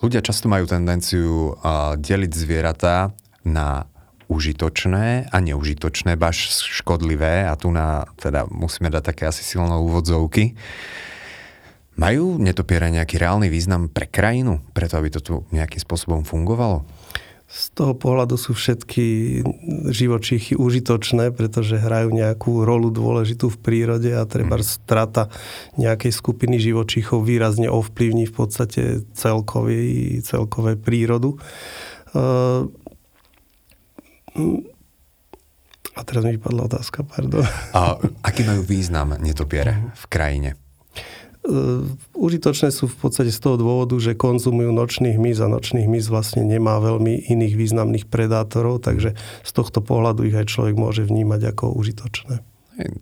Ľudia 0.05 0.21
často 0.21 0.51
majú 0.51 0.69
tendenciu 0.69 1.55
uh, 1.55 1.97
deliť 1.97 2.29
zvieratá 2.29 3.15
na 3.41 3.89
užitočné 4.27 5.29
a 5.29 5.37
neužitočné, 5.37 6.17
baš 6.17 6.65
škodlivé 6.65 7.45
a 7.45 7.53
tu 7.57 7.69
na, 7.69 8.09
teda 8.17 8.49
musíme 8.49 8.89
dať 8.89 9.03
také 9.03 9.23
asi 9.29 9.45
silné 9.45 9.75
úvodzovky. 9.77 10.57
Majú 11.95 12.35
netopiere 12.35 12.91
nejaký 12.91 13.15
reálny 13.15 13.47
význam 13.47 13.87
pre 13.87 14.09
krajinu, 14.09 14.59
preto 14.75 14.99
aby 14.99 15.09
to 15.15 15.19
tu 15.23 15.33
nejakým 15.55 15.79
spôsobom 15.79 16.27
fungovalo? 16.27 16.83
Z 17.45 17.77
toho 17.77 17.93
pohľadu 17.93 18.41
sú 18.41 18.57
všetky 18.57 19.39
živočíchy 19.93 20.57
užitočné, 20.57 21.29
pretože 21.31 21.77
hrajú 21.77 22.09
nejakú 22.09 22.65
rolu 22.65 22.89
dôležitú 22.89 23.53
v 23.53 23.61
prírode 23.61 24.11
a 24.11 24.25
treba 24.25 24.57
mhm. 24.59 24.65
strata 24.65 25.29
nejakej 25.77 26.11
skupiny 26.11 26.57
živočíchov 26.57 27.21
výrazne 27.21 27.69
ovplyvní 27.69 28.27
v 28.27 28.33
podstate 28.33 28.81
celkový, 29.13 30.19
celkové 30.25 30.75
prírodu. 30.75 31.37
A 35.95 36.03
teraz 36.03 36.27
mi 36.27 36.35
vypadla 36.35 36.67
otázka, 36.67 37.07
pardon. 37.07 37.47
A 37.71 37.95
aký 38.19 38.43
majú 38.43 38.67
význam 38.67 39.15
netopiere 39.15 39.95
v 39.95 40.05
krajine? 40.11 40.59
Uh, 41.45 41.85
užitočné 42.17 42.73
sú 42.73 42.89
v 42.89 42.97
podstate 43.05 43.29
z 43.29 43.37
toho 43.37 43.55
dôvodu, 43.55 43.95
že 44.01 44.17
konzumujú 44.17 44.73
nočný 44.73 45.13
hmyz 45.13 45.45
a 45.45 45.47
nočný 45.47 45.85
hmyz 45.85 46.09
vlastne 46.09 46.41
nemá 46.41 46.81
veľmi 46.81 47.29
iných 47.29 47.53
významných 47.53 48.05
predátorov, 48.09 48.81
takže 48.81 49.13
z 49.45 49.51
tohto 49.53 49.79
pohľadu 49.85 50.25
ich 50.25 50.33
aj 50.33 50.49
človek 50.49 50.75
môže 50.75 51.05
vnímať 51.05 51.53
ako 51.53 51.77
užitočné. 51.77 52.41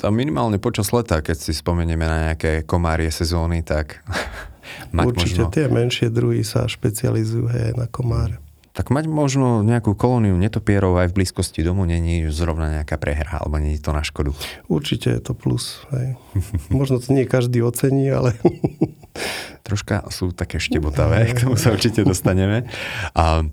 A 0.04 0.10
minimálne 0.14 0.62
počas 0.62 0.92
leta, 0.94 1.24
keď 1.24 1.40
si 1.40 1.56
spomenieme 1.56 2.06
na 2.06 2.18
nejaké 2.30 2.68
komárie 2.68 3.10
sezóny, 3.10 3.64
tak 3.64 4.04
mať 4.98 5.06
Určite 5.08 5.48
možno... 5.48 5.56
tie 5.56 5.66
menšie 5.72 6.08
druhy 6.12 6.44
sa 6.44 6.68
špecializujú 6.68 7.48
aj 7.48 7.80
na 7.80 7.88
komáre 7.88 8.43
tak 8.74 8.90
mať 8.90 9.06
možno 9.06 9.62
nejakú 9.62 9.94
kolóniu 9.94 10.34
netopierov 10.34 10.98
aj 10.98 11.14
v 11.14 11.22
blízkosti 11.22 11.62
domu 11.62 11.86
není 11.86 12.26
zrovna 12.34 12.82
nejaká 12.82 12.98
prehra, 12.98 13.38
alebo 13.38 13.62
není 13.62 13.78
to 13.78 13.94
na 13.94 14.02
škodu. 14.02 14.34
Určite 14.66 15.14
je 15.14 15.22
to 15.22 15.38
plus. 15.38 15.86
Hej. 15.94 16.18
Možno 16.74 16.98
to 16.98 17.14
nie 17.14 17.30
každý 17.30 17.62
ocení, 17.62 18.10
ale... 18.10 18.34
Troška 19.68 20.10
sú 20.10 20.34
také 20.34 20.58
štebotavé, 20.58 21.38
k 21.38 21.46
tomu 21.46 21.56
sa 21.56 21.72
určite 21.72 22.02
dostaneme. 22.04 22.68
A 23.14 23.46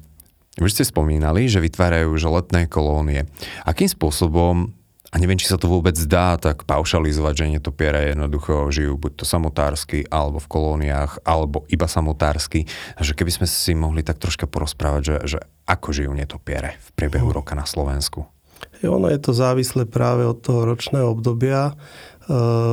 už 0.59 0.73
ste 0.73 0.85
spomínali, 0.89 1.47
že 1.47 1.63
vytvárajú 1.63 2.17
už 2.17 2.27
letné 2.27 2.67
kolónie. 2.67 3.29
Akým 3.63 3.87
spôsobom 3.87 4.73
a 5.11 5.19
neviem, 5.19 5.35
či 5.35 5.51
sa 5.51 5.59
to 5.59 5.67
vôbec 5.67 5.99
dá 6.07 6.39
tak 6.39 6.63
paušalizovať, 6.71 7.35
že 7.35 7.53
netopiere 7.59 8.15
jednoducho 8.15 8.71
žijú 8.71 8.95
buď 8.95 9.13
to 9.19 9.25
samotársky, 9.27 10.07
alebo 10.07 10.39
v 10.39 10.47
kolóniách, 10.47 11.27
alebo 11.27 11.67
iba 11.67 11.91
samotársky. 11.91 12.71
Že 12.95 13.19
keby 13.19 13.33
sme 13.35 13.47
si 13.51 13.75
mohli 13.75 14.07
tak 14.07 14.23
troška 14.23 14.47
porozprávať, 14.47 15.03
že, 15.03 15.17
že 15.27 15.39
ako 15.67 15.91
žijú 15.91 16.13
netopiere 16.15 16.79
v 16.79 16.89
priebehu 16.95 17.35
hm. 17.35 17.37
roka 17.43 17.59
na 17.59 17.67
Slovensku. 17.67 18.23
Ono 18.81 19.09
je 19.13 19.21
to 19.21 19.37
závislé 19.37 19.85
práve 19.85 20.25
od 20.25 20.41
toho 20.41 20.65
ročného 20.65 21.13
obdobia 21.13 21.77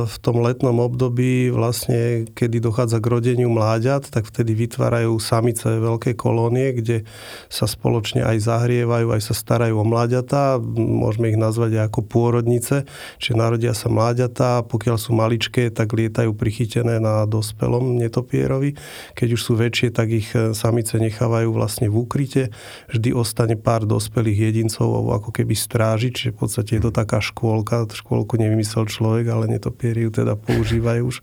v 0.06 0.16
tom 0.22 0.38
letnom 0.38 0.78
období, 0.78 1.50
vlastne, 1.50 2.30
kedy 2.30 2.62
dochádza 2.62 3.02
k 3.02 3.10
rodeniu 3.10 3.50
mláďat, 3.50 4.06
tak 4.06 4.30
vtedy 4.30 4.54
vytvárajú 4.54 5.18
samice 5.18 5.66
veľké 5.82 6.14
kolónie, 6.14 6.78
kde 6.78 7.02
sa 7.50 7.66
spoločne 7.66 8.22
aj 8.22 8.38
zahrievajú, 8.46 9.10
aj 9.10 9.22
sa 9.26 9.34
starajú 9.34 9.82
o 9.82 9.86
mláďatá. 9.88 10.62
Môžeme 10.78 11.34
ich 11.34 11.38
nazvať 11.40 11.90
ako 11.90 12.06
pôrodnice, 12.06 12.86
čiže 13.18 13.34
narodia 13.34 13.74
sa 13.74 13.90
mláďatá, 13.90 14.62
pokiaľ 14.62 14.94
sú 14.94 15.18
maličké, 15.18 15.74
tak 15.74 15.90
lietajú 15.90 16.38
prichytené 16.38 17.02
na 17.02 17.26
dospelom 17.26 17.98
netopierovi. 17.98 18.78
Keď 19.18 19.28
už 19.34 19.40
sú 19.42 19.58
väčšie, 19.58 19.90
tak 19.90 20.14
ich 20.14 20.30
e, 20.38 20.54
samice 20.54 21.02
nechávajú 21.02 21.50
vlastne 21.50 21.90
v 21.90 22.06
úkryte. 22.06 22.54
Vždy 22.94 23.10
ostane 23.10 23.58
pár 23.58 23.90
dospelých 23.90 24.54
jedincov, 24.54 25.10
ako 25.10 25.34
keby 25.34 25.58
stráži, 25.58 26.14
čiže 26.14 26.30
v 26.30 26.38
podstate 26.46 26.70
je 26.78 26.82
to 26.86 26.92
taká 26.94 27.18
škôlka. 27.18 27.90
Škôlku 27.90 28.38
nevymyslel 28.38 28.86
človek, 28.86 29.26
ale 29.34 29.47
netopieri 29.48 30.04
ju 30.04 30.10
teda 30.12 30.36
používajú 30.36 31.02
už 31.08 31.16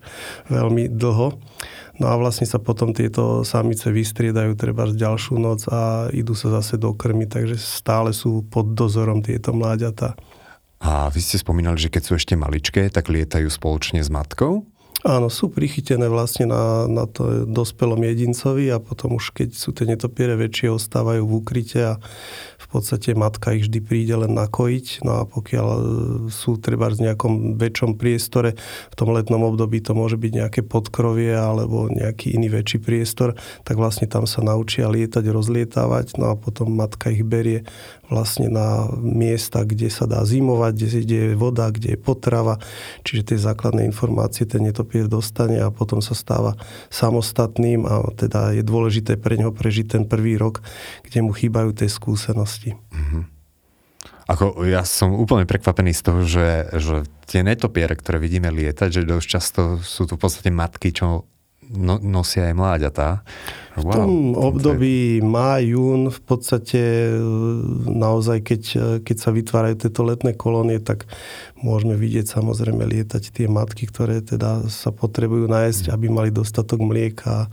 veľmi 0.50 0.90
dlho. 0.90 1.38
No 1.96 2.06
a 2.12 2.16
vlastne 2.20 2.44
sa 2.44 2.60
potom 2.60 2.92
tieto 2.92 3.48
samice 3.48 3.88
vystriedajú 3.88 4.58
treba 4.60 4.84
z 4.90 5.00
ďalšiu 5.00 5.36
noc 5.40 5.70
a 5.72 6.12
idú 6.12 6.36
sa 6.36 6.52
zase 6.60 6.76
do 6.76 6.92
krmy, 6.92 7.30
takže 7.30 7.56
stále 7.56 8.12
sú 8.12 8.44
pod 8.52 8.76
dozorom 8.76 9.24
tieto 9.24 9.56
mláďata. 9.56 10.20
A 10.84 11.08
vy 11.08 11.24
ste 11.24 11.40
spomínali, 11.40 11.80
že 11.80 11.88
keď 11.88 12.04
sú 12.04 12.14
ešte 12.20 12.36
maličké, 12.36 12.92
tak 12.92 13.08
lietajú 13.08 13.48
spoločne 13.48 14.04
s 14.04 14.12
matkou? 14.12 14.68
Áno, 15.06 15.30
sú 15.30 15.54
prichytené 15.54 16.10
vlastne 16.10 16.50
na, 16.50 16.90
na 16.90 17.06
to 17.06 17.46
dospelom 17.46 18.02
jedincovi 18.02 18.74
a 18.74 18.82
potom 18.82 19.22
už 19.22 19.38
keď 19.38 19.54
sú 19.54 19.70
tie 19.70 19.86
netopiere 19.86 20.34
väčšie, 20.34 20.74
ostávajú 20.74 21.22
v 21.30 21.36
úkryte 21.46 21.80
a 21.84 21.94
podstate 22.76 23.16
matka 23.16 23.56
ich 23.56 23.72
vždy 23.72 23.80
príde 23.80 24.16
len 24.20 24.36
nakojiť. 24.36 25.08
No 25.08 25.12
a 25.20 25.22
pokiaľ 25.24 25.68
e, 25.72 25.80
sú 26.28 26.60
treba 26.60 26.92
v 26.92 27.08
nejakom 27.08 27.56
väčšom 27.56 27.96
priestore, 27.96 28.60
v 28.92 28.96
tom 28.96 29.16
letnom 29.16 29.42
období 29.48 29.80
to 29.80 29.96
môže 29.96 30.20
byť 30.20 30.32
nejaké 30.36 30.62
podkrovie 30.68 31.32
alebo 31.32 31.88
nejaký 31.88 32.36
iný 32.36 32.52
väčší 32.52 32.84
priestor, 32.84 33.40
tak 33.64 33.80
vlastne 33.80 34.12
tam 34.12 34.28
sa 34.28 34.44
naučia 34.44 34.92
lietať, 34.92 35.24
rozlietávať, 35.32 36.20
no 36.20 36.34
a 36.34 36.36
potom 36.36 36.74
matka 36.74 37.08
ich 37.14 37.24
berie 37.24 37.64
vlastne 38.10 38.50
na 38.50 38.90
miesta, 39.02 39.66
kde 39.66 39.90
sa 39.90 40.06
dá 40.06 40.22
zimovať, 40.26 40.74
kde, 41.06 41.18
je 41.32 41.38
voda, 41.38 41.70
kde 41.74 41.98
je 41.98 42.00
potrava, 42.00 42.62
čiže 43.02 43.34
tie 43.34 43.38
základné 43.42 43.86
informácie 43.86 44.46
ten 44.46 44.62
netopier 44.62 45.10
dostane 45.10 45.62
a 45.62 45.74
potom 45.74 46.02
sa 46.02 46.14
stáva 46.14 46.58
samostatným 46.94 47.86
a 47.86 48.10
teda 48.14 48.54
je 48.54 48.64
dôležité 48.66 49.18
pre 49.18 49.38
neho 49.38 49.54
prežiť 49.54 49.98
ten 49.98 50.04
prvý 50.06 50.38
rok, 50.38 50.62
kde 51.06 51.26
mu 51.26 51.34
chýbajú 51.34 51.74
tie 51.74 51.90
skúsenosti. 51.90 52.65
Mm-hmm. 52.74 53.24
Ako 54.26 54.66
ja 54.66 54.82
som 54.82 55.14
úplne 55.14 55.46
prekvapený 55.46 55.94
z 55.94 56.02
toho, 56.02 56.22
že, 56.26 56.66
že 56.74 57.06
tie 57.30 57.46
netopiere, 57.46 57.94
ktoré 57.94 58.18
vidíme 58.18 58.50
lietať, 58.50 58.90
že 58.90 59.02
dosť 59.06 59.28
často 59.30 59.62
sú 59.86 60.10
tu 60.10 60.18
v 60.18 60.22
podstate 60.26 60.50
matky, 60.50 60.90
čo 60.90 61.30
no, 61.70 62.02
nosia 62.02 62.50
aj 62.50 62.56
mláďatá. 62.58 63.22
Wow, 63.76 63.84
v 63.84 63.92
tom 63.92 64.14
období 64.34 65.20
je... 65.20 65.26
má, 65.26 65.60
jún 65.60 66.08
v 66.08 66.22
podstate 66.24 67.12
naozaj, 67.86 68.38
keď, 68.42 68.62
keď 69.04 69.18
sa 69.20 69.30
vytvárajú 69.36 69.76
tieto 69.84 70.02
letné 70.08 70.32
kolónie, 70.32 70.80
tak 70.80 71.06
môžeme 71.60 71.94
vidieť 72.00 72.26
samozrejme 72.40 72.82
lietať 72.82 73.36
tie 73.36 73.46
matky, 73.52 73.86
ktoré 73.90 74.24
teda 74.24 74.66
sa 74.72 74.90
potrebujú 74.96 75.52
nájsť, 75.52 75.92
mm. 75.92 75.94
aby 75.94 76.06
mali 76.08 76.30
dostatok 76.32 76.82
mlieka, 76.82 77.52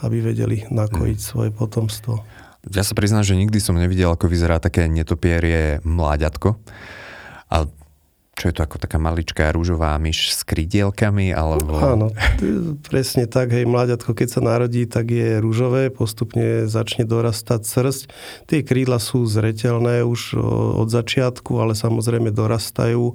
aby 0.00 0.22
vedeli 0.22 0.62
nakojiť 0.70 1.18
mm. 1.18 1.26
svoje 1.26 1.50
potomstvo. 1.50 2.22
Ja 2.72 2.80
sa 2.80 2.96
priznám, 2.96 3.26
že 3.26 3.36
nikdy 3.36 3.60
som 3.60 3.76
nevidel, 3.76 4.08
ako 4.08 4.30
vyzerá 4.30 4.56
také 4.56 4.88
netopierie 4.88 5.84
mláďatko. 5.84 6.56
A 7.52 7.68
čo 8.34 8.50
je 8.50 8.54
to 8.54 8.66
ako 8.66 8.82
taká 8.82 8.98
maličká 8.98 9.54
rúžová 9.54 9.94
myš 10.02 10.34
s 10.34 10.42
krydielkami, 10.42 11.30
alebo... 11.30 11.78
Áno, 11.78 12.10
presne 12.90 13.30
tak, 13.30 13.54
hej, 13.54 13.62
mláďatko, 13.62 14.10
keď 14.10 14.28
sa 14.28 14.40
narodí, 14.42 14.90
tak 14.90 15.14
je 15.14 15.38
rúžové, 15.38 15.94
postupne 15.94 16.66
začne 16.66 17.06
dorastať 17.06 17.62
srst. 17.62 18.02
Tie 18.50 18.66
krídla 18.66 18.98
sú 18.98 19.22
zretelné 19.30 20.02
už 20.02 20.34
od 20.74 20.90
začiatku, 20.90 21.62
ale 21.62 21.78
samozrejme 21.78 22.34
dorastajú. 22.34 23.14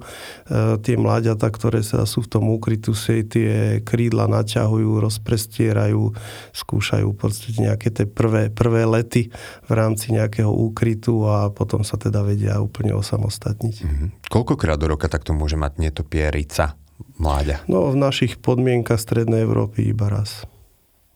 tie 0.80 0.96
mláďata, 0.96 1.52
ktoré 1.52 1.84
sa 1.84 2.08
sú 2.08 2.24
v 2.24 2.30
tom 2.40 2.48
úkrytu, 2.48 2.96
si 2.96 3.20
tie 3.20 3.84
krídla 3.84 4.24
naťahujú, 4.24 5.04
rozprestierajú, 5.04 6.16
skúšajú 6.56 7.06
v 7.12 7.18
podstate 7.18 7.58
nejaké 7.60 7.92
tie 7.92 8.06
prvé, 8.08 8.48
prvé 8.48 8.88
lety 8.88 9.28
v 9.68 9.72
rámci 9.76 10.16
nejakého 10.16 10.48
úkrytu 10.48 11.28
a 11.28 11.52
potom 11.52 11.84
sa 11.84 12.00
teda 12.00 12.24
vedia 12.24 12.56
úplne 12.56 12.96
osamostatniť. 12.96 13.76
Mm-hmm. 13.84 14.08
Koľkokrát 14.30 14.80
do 14.80 14.96
roka 14.96 15.09
takto 15.10 15.34
môže 15.34 15.58
mať 15.58 15.82
netopierica 15.82 16.78
mláďa? 17.18 17.66
No 17.66 17.90
v 17.90 17.98
našich 17.98 18.38
podmienkach 18.38 19.02
Strednej 19.02 19.42
Európy 19.42 19.90
iba 19.90 20.06
raz. 20.06 20.46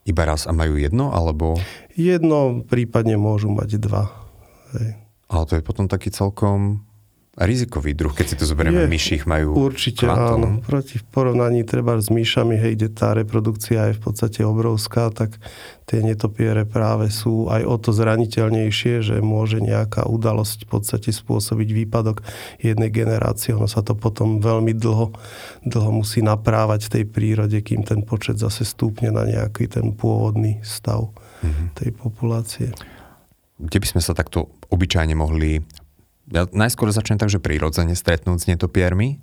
Iba 0.05 0.29
raz 0.29 0.45
a 0.45 0.53
majú 0.53 0.77
jedno, 0.77 1.15
alebo? 1.15 1.57
Jedno, 1.97 2.61
prípadne 2.67 3.17
môžu 3.17 3.49
mať 3.49 3.81
dva. 3.81 4.13
Hej. 4.77 5.01
Ale 5.33 5.43
to 5.49 5.57
je 5.57 5.65
potom 5.65 5.89
taký 5.89 6.13
celkom 6.13 6.85
rizikový 7.35 7.99
druh, 7.99 8.15
keď 8.15 8.27
si 8.31 8.37
to 8.39 8.47
zoberieme, 8.47 8.87
myších 8.87 9.27
majú 9.27 9.59
Určite 9.59 10.07
áno. 10.07 10.63
Proti 10.63 11.03
v 11.03 11.05
porovnaní 11.11 11.67
treba 11.67 11.99
s 11.99 12.07
myšami, 12.07 12.55
hej, 12.55 12.79
kde 12.79 12.89
tá 12.95 13.11
reprodukcia 13.11 13.91
je 13.91 13.99
v 13.99 14.03
podstate 14.07 14.47
obrovská, 14.47 15.11
tak 15.11 15.43
tie 15.85 16.01
netopiere 16.01 16.63
práve 16.63 17.11
sú 17.11 17.51
aj 17.51 17.63
o 17.67 17.77
to 17.77 17.91
zraniteľnejšie, 17.91 19.03
že 19.03 19.17
môže 19.19 19.59
nejaká 19.59 20.07
udalosť 20.07 20.65
v 20.65 20.69
podstate 20.79 21.11
spôsobiť 21.11 21.69
výpadok 21.85 22.23
jednej 22.63 22.95
generácie. 22.95 23.51
Ono 23.51 23.67
sa 23.67 23.83
to 23.83 23.99
potom 23.99 24.39
veľmi 24.39 24.71
dlho, 24.79 25.11
dlho 25.67 25.91
musí 25.91 26.23
naprávať 26.23 26.87
v 26.87 26.93
tej 27.01 27.05
prírode, 27.11 27.59
kým 27.61 27.83
ten 27.83 28.07
počet 28.07 28.39
zase 28.39 28.63
stúpne 28.63 29.11
na 29.11 29.27
nejaký 29.27 29.67
ten 29.67 29.91
pôvodný 29.91 30.63
stav 30.63 31.11
mm-hmm. 31.43 31.67
tej 31.83 31.91
populácie. 31.99 32.69
Kde 33.59 33.79
by 33.83 33.87
sme 33.87 34.03
sa 34.03 34.15
takto 34.15 34.55
obyčajne 34.71 35.15
mohli 35.15 35.63
ja 36.33 36.49
najskôr 36.49 36.89
začnem 36.89 37.21
tak, 37.21 37.29
že 37.29 37.43
prirodzene 37.43 37.93
stretnúť 37.93 38.39
s 38.41 38.49
netopiermi, 38.49 39.21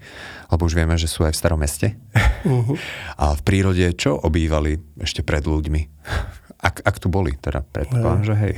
lebo 0.53 0.62
už 0.70 0.77
vieme, 0.77 0.93
že 1.01 1.10
sú 1.10 1.25
aj 1.25 1.34
v 1.34 1.39
starom 1.39 1.60
meste. 1.62 1.98
Uh-huh. 2.46 2.77
A 3.17 3.34
v 3.34 3.41
prírode 3.41 3.86
čo 3.98 4.13
obývali 4.17 4.77
ešte 5.01 5.25
pred 5.25 5.41
ľuďmi? 5.41 5.81
Ak, 6.62 6.86
ak 6.86 7.01
tu 7.01 7.10
boli, 7.10 7.34
teda 7.41 7.65
predpokladám, 7.65 8.22
že 8.22 8.36
hej. 8.38 8.53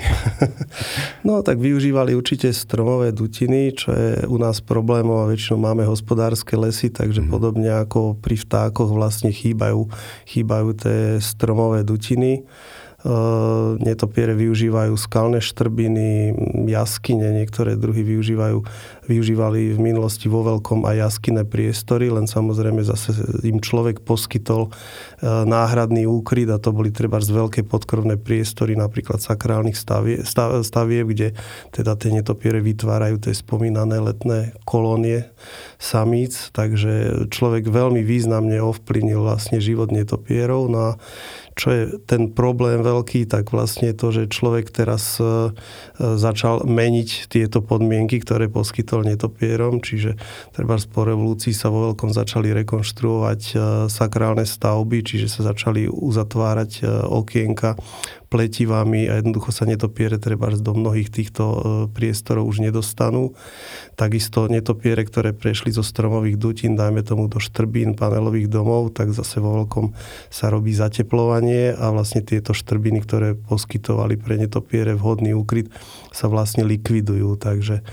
No 1.28 1.40
tak 1.40 1.56
využívali 1.64 2.12
určite 2.12 2.52
stromové 2.52 3.16
dutiny, 3.16 3.72
čo 3.72 3.96
je 3.96 4.28
u 4.28 4.36
nás 4.36 4.60
problémom 4.60 5.24
a 5.24 5.30
väčšinou 5.32 5.64
máme 5.64 5.88
hospodárske 5.88 6.60
lesy, 6.60 6.92
takže 6.92 7.24
mm. 7.24 7.32
podobne 7.32 7.72
ako 7.72 8.20
pri 8.20 8.36
vtákoch 8.36 8.92
vlastne 8.92 9.32
chýbajú, 9.32 9.88
chýbajú 10.28 10.70
tie 10.76 11.24
stromové 11.24 11.88
dutiny. 11.88 12.44
Netopiere 13.84 14.32
využívajú 14.32 14.96
skalné 14.96 15.44
štrbiny, 15.44 16.32
jaskyne, 16.72 17.36
niektoré 17.36 17.76
druhy 17.76 18.00
využívajú, 18.00 18.64
využívali 19.08 19.76
v 19.76 19.80
minulosti 19.80 20.32
vo 20.32 20.44
veľkom 20.44 20.88
aj 20.88 20.96
jaskyné 21.10 21.44
priestory, 21.48 22.08
len 22.08 22.30
samozrejme 22.30 22.84
zase 22.84 23.16
im 23.44 23.60
človek 23.60 24.04
poskytol 24.04 24.70
e, 24.70 24.72
náhradný 25.26 26.08
úkryt 26.08 26.48
a 26.52 26.62
to 26.62 26.72
boli 26.72 26.94
treba 26.94 27.20
z 27.20 27.32
veľké 27.34 27.62
podkrovné 27.68 28.20
priestory, 28.20 28.78
napríklad 28.78 29.20
sakrálnych 29.20 29.76
stavie, 29.76 30.24
stavieb, 30.64 31.06
kde 31.10 31.28
teda 31.74 31.98
tie 31.98 32.12
netopiere 32.14 32.64
vytvárajú 32.64 33.20
tie 33.24 33.34
spomínané 33.36 34.00
letné 34.00 34.56
kolónie 34.64 35.28
samíc, 35.82 36.54
takže 36.56 37.28
človek 37.34 37.68
veľmi 37.68 38.06
významne 38.06 38.62
ovplyvnil 38.62 39.20
vlastne 39.26 39.60
život 39.60 39.92
netopierov. 39.92 40.72
No 40.72 40.80
a 40.80 40.92
čo 41.54 41.68
je 41.70 41.84
ten 42.10 42.34
problém 42.34 42.82
veľký, 42.82 43.30
tak 43.30 43.54
vlastne 43.54 43.94
to, 43.94 44.10
že 44.10 44.30
človek 44.30 44.74
teraz 44.74 45.22
e, 45.22 45.26
e, 45.26 45.30
začal 46.18 46.66
meniť 46.66 47.30
tieto 47.30 47.62
podmienky, 47.62 48.22
ktoré 48.22 48.50
poskytol 48.50 48.93
netopierom, 49.02 49.82
čiže 49.82 50.14
treba 50.54 50.78
po 50.86 51.02
revolúcii 51.08 51.56
sa 51.56 51.74
vo 51.74 51.90
veľkom 51.90 52.14
začali 52.14 52.54
rekonštruovať 52.54 53.42
e, 53.50 53.54
sakrálne 53.90 54.46
stavby, 54.46 55.02
čiže 55.02 55.26
sa 55.26 55.50
začali 55.50 55.90
uzatvárať 55.90 56.86
okienka 57.10 57.74
pletivami 58.34 59.06
a 59.06 59.22
jednoducho 59.22 59.54
sa 59.54 59.70
netopiere 59.70 60.18
treba 60.18 60.50
do 60.50 60.74
mnohých 60.74 61.14
týchto 61.14 61.44
priestorov 61.94 62.50
už 62.50 62.66
nedostanú. 62.66 63.38
Takisto 63.94 64.50
netopiere, 64.50 65.06
ktoré 65.06 65.38
prešli 65.38 65.70
zo 65.70 65.86
stromových 65.86 66.42
dutín, 66.42 66.74
dajme 66.74 67.06
tomu 67.06 67.30
do 67.30 67.38
štrbín 67.38 67.94
panelových 67.94 68.50
domov, 68.50 68.98
tak 68.98 69.14
zase 69.14 69.38
vo 69.38 69.62
veľkom 69.62 69.94
sa 70.34 70.50
robí 70.50 70.74
zateplovanie 70.74 71.78
a 71.78 71.94
vlastne 71.94 72.26
tieto 72.26 72.58
štrbiny, 72.58 73.06
ktoré 73.06 73.38
poskytovali 73.38 74.18
pre 74.18 74.42
netopiere 74.42 74.98
vhodný 74.98 75.38
úkryt, 75.38 75.70
sa 76.10 76.26
vlastne 76.26 76.66
likvidujú. 76.66 77.38
Takže 77.38 77.86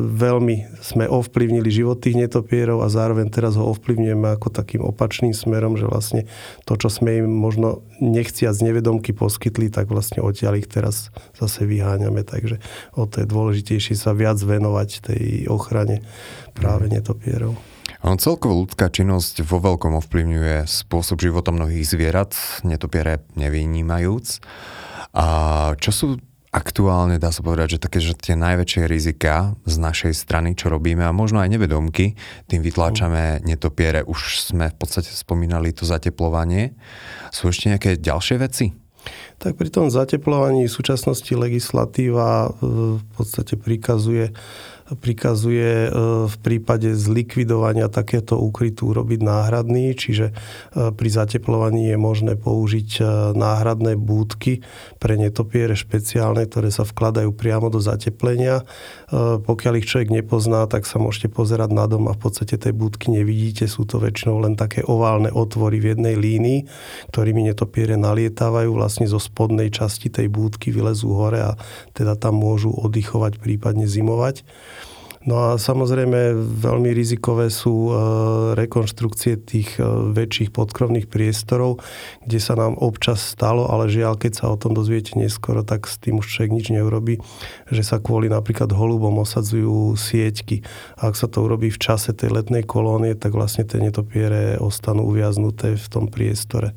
veľmi 0.00 0.80
sme 0.80 1.04
ovplyvnili 1.04 1.68
život 1.68 2.00
tých 2.00 2.16
netopierov 2.16 2.80
a 2.80 2.88
zároveň 2.88 3.28
teraz 3.28 3.60
ho 3.60 3.68
ovplyvňujeme 3.76 4.32
ako 4.40 4.48
takým 4.48 4.80
opačným 4.80 5.36
smerom, 5.36 5.76
že 5.76 5.84
vlastne 5.84 6.24
to, 6.64 6.80
čo 6.80 6.88
sme 6.88 7.20
im 7.20 7.28
možno 7.28 7.84
nechciac 8.00 8.56
nevedomky 8.64 9.12
poskytli, 9.50 9.74
tak 9.74 9.90
vlastne 9.90 10.22
odtiaľ 10.22 10.62
ich 10.62 10.70
teraz 10.70 11.10
zase 11.34 11.66
vyháňame. 11.66 12.22
Takže 12.22 12.62
o 12.94 13.10
to 13.10 13.20
je 13.20 13.26
dôležitejšie 13.26 13.98
sa 13.98 14.14
viac 14.14 14.38
venovať 14.38 14.88
tej 15.02 15.24
ochrane 15.50 16.06
práve 16.54 16.86
mhm. 16.86 16.92
netopierov. 16.94 17.54
On 18.00 18.16
celkovo 18.16 18.64
ľudská 18.64 18.88
činnosť 18.88 19.44
vo 19.44 19.60
veľkom 19.60 19.92
ovplyvňuje 19.98 20.64
spôsob 20.64 21.20
života 21.20 21.52
mnohých 21.52 21.84
zvierat, 21.84 22.32
netopiere 22.64 23.20
nevynímajúc. 23.36 24.40
A 25.12 25.26
čo 25.76 25.90
sú 25.92 26.06
aktuálne 26.50 27.20
dá 27.20 27.28
sa 27.30 27.44
povedať, 27.44 27.76
že 27.76 27.82
také, 27.82 27.98
že 28.00 28.16
tie 28.16 28.34
najväčšie 28.34 28.88
rizika 28.88 29.54
z 29.68 29.76
našej 29.78 30.12
strany, 30.16 30.56
čo 30.56 30.72
robíme 30.72 31.04
a 31.06 31.12
možno 31.12 31.38
aj 31.38 31.50
nevedomky, 31.50 32.18
tým 32.48 32.64
vytláčame 32.64 33.44
netopiere. 33.46 34.02
Už 34.02 34.48
sme 34.48 34.72
v 34.72 34.76
podstate 34.80 35.12
spomínali 35.12 35.70
to 35.70 35.84
zateplovanie. 35.84 36.72
Sú 37.30 37.52
ešte 37.52 37.68
nejaké 37.68 38.00
ďalšie 38.00 38.36
veci? 38.40 38.79
Tak 39.40 39.56
pri 39.56 39.72
tom 39.72 39.88
zateplovaní 39.88 40.68
v 40.68 40.76
súčasnosti 40.76 41.32
legislatíva 41.32 42.52
v 42.60 43.04
podstate 43.16 43.56
prikazuje 43.56 44.36
prikazuje 44.98 45.86
e, 45.86 45.88
v 46.26 46.36
prípade 46.42 46.90
zlikvidovania 46.96 47.86
takéto 47.86 48.40
úkrytu 48.40 48.90
urobiť 48.90 49.20
náhradný, 49.22 49.94
čiže 49.94 50.32
e, 50.32 50.34
pri 50.90 51.08
zateplovaní 51.10 51.94
je 51.94 51.98
možné 52.00 52.34
použiť 52.34 52.90
e, 52.98 53.02
náhradné 53.38 53.94
búdky 53.94 54.66
pre 54.98 55.14
netopiere 55.14 55.78
špeciálne, 55.78 56.42
ktoré 56.48 56.74
sa 56.74 56.82
vkladajú 56.82 57.30
priamo 57.36 57.70
do 57.70 57.78
zateplenia. 57.78 58.66
Pokiaľ 59.10 59.82
ich 59.82 59.90
človek 59.90 60.14
nepozná, 60.14 60.70
tak 60.70 60.86
sa 60.86 61.02
môžete 61.02 61.34
pozerať 61.34 61.74
na 61.74 61.90
dom 61.90 62.06
a 62.06 62.14
v 62.14 62.22
podstate 62.22 62.54
tej 62.54 62.70
búdky 62.70 63.10
nevidíte. 63.10 63.66
Sú 63.66 63.82
to 63.82 63.98
väčšinou 63.98 64.38
len 64.46 64.54
také 64.54 64.86
oválne 64.86 65.34
otvory 65.34 65.82
v 65.82 65.98
jednej 65.98 66.14
línii, 66.14 66.70
ktorými 67.10 67.50
netopiere 67.50 67.98
nalietávajú 67.98 68.70
vlastne 68.70 69.10
zo 69.10 69.18
spodnej 69.18 69.74
časti 69.74 70.14
tej 70.14 70.30
búdky, 70.30 70.70
vylezú 70.70 71.10
hore 71.10 71.42
a 71.42 71.58
teda 71.90 72.14
tam 72.14 72.38
môžu 72.38 72.70
oddychovať, 72.70 73.42
prípadne 73.42 73.90
zimovať. 73.90 74.46
No 75.20 75.52
a 75.52 75.60
samozrejme 75.60 76.32
veľmi 76.64 76.96
rizikové 76.96 77.52
sú 77.52 77.92
e, 77.92 77.94
rekonštrukcie 78.56 79.36
tých 79.36 79.76
e, 79.76 79.84
väčších 80.16 80.48
podkrovných 80.48 81.12
priestorov, 81.12 81.84
kde 82.24 82.40
sa 82.40 82.56
nám 82.56 82.80
občas 82.80 83.20
stalo, 83.20 83.68
ale 83.68 83.92
žiaľ, 83.92 84.16
keď 84.16 84.32
sa 84.40 84.46
o 84.48 84.56
tom 84.56 84.72
dozviete 84.72 85.20
neskoro, 85.20 85.60
tak 85.60 85.84
s 85.92 86.00
tým 86.00 86.24
už 86.24 86.24
človek 86.24 86.56
nič 86.56 86.66
neurobi, 86.72 87.20
že 87.68 87.84
sa 87.84 88.00
kvôli 88.00 88.32
napríklad 88.32 88.72
holubom 88.72 89.20
osadzujú 89.20 89.92
sieťky. 89.92 90.64
A 90.96 91.12
ak 91.12 91.20
sa 91.20 91.28
to 91.28 91.44
urobí 91.44 91.68
v 91.68 91.76
čase 91.76 92.16
tej 92.16 92.32
letnej 92.32 92.64
kolónie, 92.64 93.12
tak 93.12 93.36
vlastne 93.36 93.68
tie 93.68 93.76
netopiere 93.76 94.56
ostanú 94.56 95.04
uviaznuté 95.04 95.76
v 95.76 95.86
tom 95.92 96.08
priestore 96.08 96.72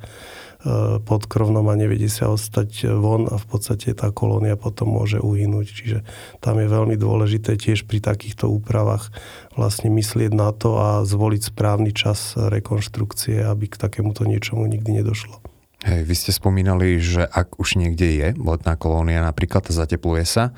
pod 1.04 1.28
krovnom 1.28 1.67
a 1.67 1.76
nevedie 1.76 2.08
sa 2.08 2.32
ostať 2.32 2.88
von 2.95 3.28
a 3.28 3.36
v 3.36 3.45
podstate 3.45 3.91
tá 3.91 4.15
kolónia 4.15 4.56
potom 4.56 4.95
môže 4.95 5.19
uhynúť. 5.19 5.67
Čiže 5.67 5.97
tam 6.39 6.63
je 6.63 6.67
veľmi 6.71 6.95
dôležité 6.95 7.60
tiež 7.60 7.84
pri 7.84 7.99
takýchto 7.99 8.47
úpravách 8.47 9.12
vlastne 9.60 9.91
myslieť 9.91 10.32
na 10.32 10.56
to 10.56 10.80
a 10.80 10.89
zvoliť 11.04 11.52
správny 11.52 11.91
čas 11.91 12.39
rekonštrukcie, 12.39 13.43
aby 13.43 13.67
k 13.67 13.76
takémuto 13.76 14.23
niečomu 14.23 14.63
nikdy 14.63 15.04
nedošlo. 15.04 15.43
Hej, 15.84 16.08
vy 16.08 16.15
ste 16.15 16.32
spomínali, 16.32 16.95
že 17.04 17.28
ak 17.28 17.60
už 17.60 17.76
niekde 17.76 18.08
je 18.08 18.28
letná 18.39 18.80
kolónia, 18.80 19.19
napríklad 19.19 19.67
zatepluje 19.67 20.23
sa, 20.23 20.56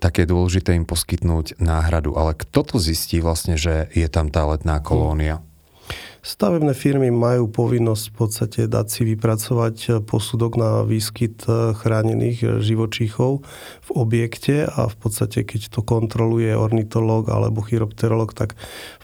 tak 0.00 0.18
je 0.18 0.26
dôležité 0.26 0.72
im 0.72 0.88
poskytnúť 0.88 1.60
náhradu. 1.60 2.16
Ale 2.16 2.32
kto 2.32 2.64
to 2.64 2.76
zistí 2.80 3.20
vlastne, 3.20 3.60
že 3.60 3.92
je 3.92 4.08
tam 4.08 4.32
tá 4.32 4.48
letná 4.48 4.80
kolónia? 4.80 5.44
Stavebné 6.22 6.70
firmy 6.78 7.10
majú 7.10 7.50
povinnosť 7.50 8.04
v 8.06 8.14
podstate 8.14 8.60
dať 8.70 8.86
si 8.86 9.02
vypracovať 9.02 9.76
eh, 9.90 9.92
posudok 9.98 10.54
na 10.54 10.70
výskyt 10.86 11.42
eh, 11.50 11.74
chránených 11.74 12.38
eh, 12.46 12.50
živočíchov 12.62 13.42
v 13.82 13.90
objekte 13.90 14.70
a 14.70 14.86
v 14.86 14.96
podstate, 15.02 15.42
keď 15.42 15.74
to 15.74 15.82
kontroluje 15.82 16.54
ornitológ 16.54 17.26
alebo 17.26 17.66
chiropterolog, 17.66 18.38
tak 18.38 18.54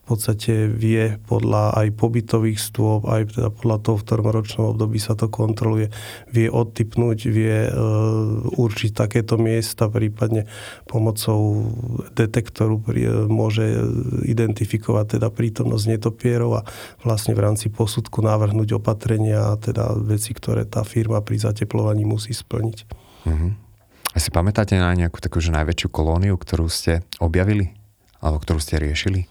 podstate 0.08 0.66
vie 0.72 1.20
podľa 1.28 1.76
aj 1.76 1.88
pobytových 2.00 2.56
stôp, 2.56 3.04
aj 3.04 3.36
teda 3.36 3.52
podľa 3.52 3.78
toho, 3.84 3.96
v 4.00 4.04
ktorom 4.08 4.26
ročnom 4.32 4.64
období 4.72 4.96
sa 4.96 5.12
to 5.12 5.28
kontroluje, 5.28 5.92
vie 6.32 6.48
odtypnúť, 6.48 7.18
vie 7.28 7.68
e, 7.68 7.70
určiť 8.56 8.90
takéto 8.96 9.36
miesta, 9.36 9.92
prípadne 9.92 10.48
pomocou 10.88 11.68
detektoru 12.16 12.80
prí, 12.80 13.04
môže 13.28 13.68
identifikovať 14.24 15.20
teda 15.20 15.28
prítomnosť 15.28 15.84
netopierov 15.92 16.64
a 16.64 16.66
vlastne 17.04 17.36
v 17.36 17.44
rámci 17.44 17.68
posudku 17.68 18.24
navrhnúť 18.24 18.80
opatrenia 18.80 19.52
a 19.52 19.60
teda 19.60 19.92
veci, 20.00 20.32
ktoré 20.32 20.64
tá 20.64 20.82
firma 20.82 21.20
pri 21.20 21.44
zateplovaní 21.44 22.08
musí 22.08 22.32
splniť. 22.32 22.78
Mm-hmm. 23.28 23.68
A 24.14 24.16
si 24.16 24.32
pamätáte 24.32 24.74
na 24.74 24.90
nejakú 24.96 25.20
takú 25.20 25.38
že 25.38 25.52
najväčšiu 25.52 25.88
kolóniu, 25.92 26.34
ktorú 26.40 26.66
ste 26.72 27.04
objavili? 27.20 27.76
Alebo 28.18 28.42
ktorú 28.42 28.58
ste 28.58 28.80
riešili? 28.80 29.30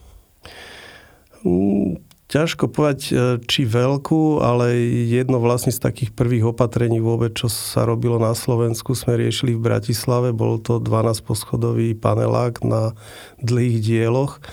Ťažko 2.28 2.68
povedať, 2.68 3.02
e, 3.08 3.12
či 3.48 3.64
veľkú, 3.64 4.44
ale 4.44 4.76
jedno 5.08 5.40
vlastne 5.40 5.72
z 5.72 5.80
takých 5.80 6.12
prvých 6.12 6.52
opatrení 6.52 7.00
vôbec, 7.00 7.32
čo 7.40 7.48
sa 7.48 7.88
robilo 7.88 8.20
na 8.20 8.36
Slovensku, 8.36 9.00
sme 9.00 9.16
riešili 9.16 9.56
v 9.56 9.64
Bratislave. 9.64 10.36
Bol 10.36 10.60
to 10.60 10.84
12-poschodový 10.84 11.96
panelák 11.96 12.68
na 12.68 12.92
dlhých 13.40 13.80
dieloch 13.80 14.44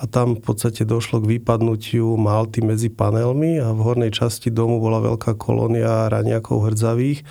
a 0.00 0.10
tam 0.10 0.34
v 0.34 0.42
podstate 0.42 0.82
došlo 0.82 1.22
k 1.22 1.38
vypadnutiu 1.38 2.18
malty 2.18 2.66
medzi 2.66 2.90
panelmi 2.90 3.62
a 3.62 3.70
v 3.76 3.80
hornej 3.84 4.10
časti 4.10 4.50
domu 4.50 4.80
bola 4.80 4.98
veľká 4.98 5.36
kolónia 5.36 6.08
raniakov 6.08 6.72
hrdzavých 6.72 7.22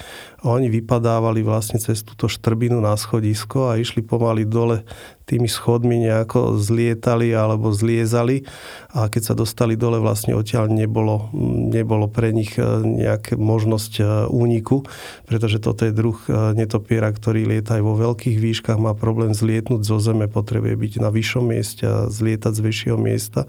oni 0.44 0.72
vypadávali 0.72 1.44
vlastne 1.44 1.84
cez 1.84 2.00
túto 2.00 2.32
štrbinu 2.32 2.80
na 2.80 2.96
schodisko 2.96 3.72
a 3.72 3.80
išli 3.80 4.00
pomaly 4.00 4.48
dole 4.48 4.88
tými 5.30 5.46
schodmi 5.46 6.10
nejako 6.10 6.58
zlietali 6.58 7.30
alebo 7.38 7.70
zliezali. 7.70 8.50
A 8.90 9.06
keď 9.14 9.22
sa 9.22 9.34
dostali 9.38 9.78
dole 9.78 10.02
vlastne 10.02 10.34
odtiaľ 10.34 10.74
nebolo, 10.74 11.30
nebolo 11.70 12.10
pre 12.10 12.34
nich 12.34 12.58
e, 12.58 12.66
nejaká 12.82 13.38
možnosť 13.38 13.94
e, 14.02 14.04
úniku, 14.34 14.82
pretože 15.30 15.62
toto 15.62 15.86
je 15.86 15.94
druh 15.94 16.18
e, 16.26 16.58
netopiera, 16.58 17.14
ktorý 17.14 17.46
lieta 17.46 17.78
aj 17.78 17.84
vo 17.86 17.94
veľkých 17.94 18.42
výškach, 18.42 18.82
má 18.82 18.98
problém 18.98 19.38
zlietnúť 19.38 19.86
zo 19.86 20.02
zeme, 20.02 20.26
potrebuje 20.26 20.74
byť 20.74 20.94
na 20.98 21.14
vyššom 21.14 21.46
mieste 21.46 21.86
a 21.86 22.10
zlietať 22.10 22.58
z 22.58 22.62
vyššieho 22.66 22.98
miesta, 22.98 23.46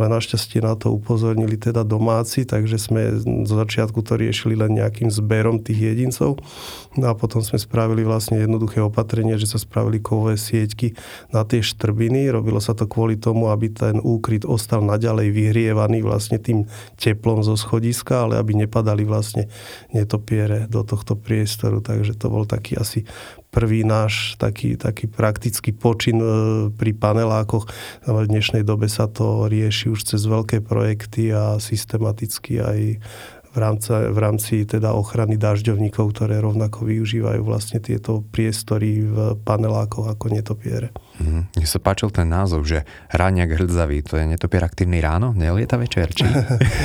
ale 0.00 0.08
našťastie 0.08 0.64
na 0.64 0.72
to 0.80 0.96
upozornili 0.96 1.60
teda 1.60 1.84
domáci, 1.84 2.48
takže 2.48 2.80
sme 2.80 3.20
zo 3.44 3.54
začiatku 3.60 4.00
to 4.00 4.16
riešili 4.16 4.56
len 4.56 4.80
nejakým 4.80 5.12
zberom 5.12 5.60
tých 5.60 5.92
jedincov 5.92 6.27
turistov. 6.28 6.44
No 6.98 7.12
a 7.12 7.14
potom 7.14 7.44
sme 7.46 7.62
spravili 7.62 8.02
vlastne 8.02 8.42
jednoduché 8.42 8.82
opatrenie, 8.82 9.38
že 9.38 9.46
sa 9.46 9.58
spravili 9.60 10.02
kovové 10.02 10.34
sieťky 10.34 10.98
na 11.30 11.46
tie 11.46 11.62
štrbiny. 11.62 12.26
Robilo 12.32 12.58
sa 12.58 12.74
to 12.74 12.90
kvôli 12.90 13.14
tomu, 13.14 13.54
aby 13.54 13.70
ten 13.70 14.02
úkryt 14.02 14.42
ostal 14.42 14.82
naďalej 14.82 15.30
vyhrievaný 15.30 16.02
vlastne 16.02 16.42
tým 16.42 16.66
teplom 16.98 17.46
zo 17.46 17.54
schodiska, 17.54 18.26
ale 18.26 18.42
aby 18.42 18.66
nepadali 18.66 19.06
vlastne 19.06 19.46
netopiere 19.94 20.66
do 20.66 20.82
tohto 20.82 21.14
priestoru. 21.14 21.78
Takže 21.78 22.18
to 22.18 22.26
bol 22.26 22.42
taký 22.48 22.74
asi 22.74 23.06
prvý 23.48 23.80
náš 23.86 24.36
taký, 24.36 24.76
taký 24.76 25.08
praktický 25.08 25.72
počin 25.72 26.20
e, 26.20 26.28
pri 26.74 26.92
panelákoch. 26.92 27.64
V 28.04 28.16
dnešnej 28.28 28.60
dobe 28.60 28.90
sa 28.92 29.08
to 29.08 29.48
rieši 29.48 29.88
už 29.88 30.04
cez 30.04 30.20
veľké 30.28 30.60
projekty 30.60 31.32
a 31.32 31.56
systematicky 31.56 32.60
aj 32.60 32.80
v 33.52 33.58
rámci, 33.58 33.90
v 33.90 34.18
rámci 34.18 34.54
teda 34.68 34.92
ochrany 34.92 35.40
dažďovníkov, 35.40 36.12
ktoré 36.14 36.38
rovnako 36.38 36.84
využívajú 36.84 37.40
vlastne 37.42 37.80
tieto 37.80 38.24
priestory 38.28 39.02
v 39.04 39.38
panelákoch 39.42 40.08
ako 40.12 40.26
netopiere. 40.32 40.92
Mm, 41.18 41.48
mne 41.52 41.66
sa 41.68 41.80
páčil 41.80 42.12
ten 42.12 42.28
názov, 42.28 42.68
že 42.68 42.84
ráňak 43.08 43.56
hrdzavý, 43.56 44.04
to 44.04 44.20
je 44.20 44.24
netopier 44.28 44.62
aktívny 44.62 45.00
ráno, 45.00 45.32
nelieta 45.32 45.80
večer, 45.80 46.12
či? 46.12 46.28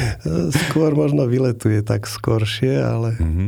Skôr 0.68 0.96
možno 0.96 1.28
vyletuje 1.28 1.84
tak 1.84 2.08
skoršie, 2.08 2.80
ale... 2.80 3.20
Mm-hmm. 3.20 3.48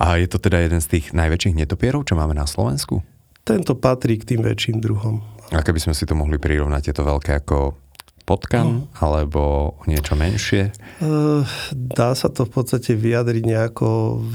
A 0.00 0.20
je 0.20 0.28
to 0.28 0.38
teda 0.40 0.60
jeden 0.60 0.80
z 0.80 0.98
tých 0.98 1.06
najväčších 1.16 1.56
netopierov, 1.56 2.04
čo 2.04 2.16
máme 2.16 2.36
na 2.36 2.44
Slovensku? 2.48 3.00
Tento 3.42 3.74
patrí 3.74 4.20
k 4.20 4.34
tým 4.34 4.40
väčším 4.46 4.78
druhom. 4.78 5.20
A 5.52 5.60
keby 5.60 5.82
sme 5.82 5.94
si 5.96 6.08
to 6.08 6.16
mohli 6.16 6.40
prirovnať, 6.40 6.82
je 6.88 6.94
to 6.94 7.04
veľké 7.04 7.44
ako 7.44 7.81
potkan, 8.22 8.86
uh-huh. 8.86 9.02
alebo 9.02 9.42
niečo 9.90 10.14
menšie? 10.14 10.70
Uh, 11.02 11.42
dá 11.74 12.14
sa 12.14 12.30
to 12.30 12.46
v 12.46 12.52
podstate 12.54 12.94
vyjadriť 12.94 13.44
nejako 13.44 14.18
v 14.22 14.34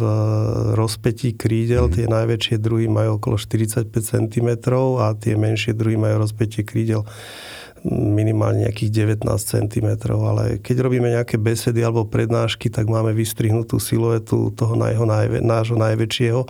rozpetí 0.76 1.34
krídel. 1.40 1.88
Uh-huh. 1.88 1.96
Tie 1.96 2.06
najväčšie 2.06 2.60
druhy 2.60 2.92
majú 2.92 3.18
okolo 3.18 3.40
45 3.40 3.90
cm 3.92 4.50
a 5.00 5.16
tie 5.16 5.40
menšie 5.40 5.72
druhy 5.72 5.96
majú 5.96 6.24
rozpetie 6.24 6.68
krídel 6.68 7.08
minimálne 7.92 8.68
nejakých 8.68 9.16
19 9.24 9.24
cm, 9.40 9.90
ale 10.12 10.60
keď 10.60 10.76
robíme 10.84 11.08
nejaké 11.08 11.40
besedy 11.40 11.80
alebo 11.80 12.04
prednášky, 12.04 12.68
tak 12.68 12.92
máme 12.92 13.16
vystrihnutú 13.16 13.80
siluetu 13.80 14.52
toho 14.52 14.76
nášho, 14.76 15.08
najvä, 15.08 15.40
nášho 15.40 15.80
najväčšieho, 15.80 16.42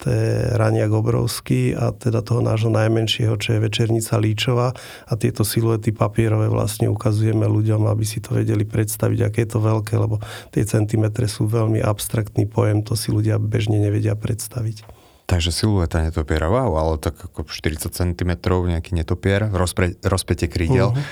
to 0.00 0.06
je 0.08 0.32
raniak 0.56 0.88
obrovský 0.88 1.76
a 1.76 1.92
teda 1.92 2.24
toho 2.24 2.40
nášho 2.40 2.72
najmenšieho, 2.72 3.36
čo 3.36 3.56
je 3.56 3.64
večernica 3.64 4.16
líčová 4.16 4.72
a 5.06 5.12
tieto 5.20 5.44
siluety 5.44 5.92
papierové 5.92 6.48
vlastne 6.48 6.88
ukazujeme 6.88 7.44
ľuďom, 7.44 7.84
aby 7.86 8.04
si 8.08 8.24
to 8.24 8.40
vedeli 8.40 8.64
predstaviť, 8.64 9.18
aké 9.28 9.44
je 9.44 9.50
to 9.52 9.60
veľké, 9.60 9.94
lebo 10.00 10.16
tie 10.50 10.64
centimetre 10.64 11.28
sú 11.28 11.44
veľmi 11.44 11.84
abstraktný 11.84 12.48
pojem, 12.48 12.80
to 12.80 12.96
si 12.96 13.12
ľudia 13.12 13.36
bežne 13.36 13.76
nevedia 13.76 14.16
predstaviť. 14.16 14.99
Takže 15.30 15.54
silueta 15.54 16.02
netopiera, 16.02 16.50
wow, 16.50 16.74
ale 16.74 16.98
tak 16.98 17.14
ako 17.14 17.46
40 17.46 17.94
cm 17.94 18.32
nejaký 18.42 18.98
netopier, 18.98 19.46
rozpre, 19.46 19.94
rozpätie 20.02 20.50
krídel. 20.50 20.90
Uh-huh. 20.90 21.06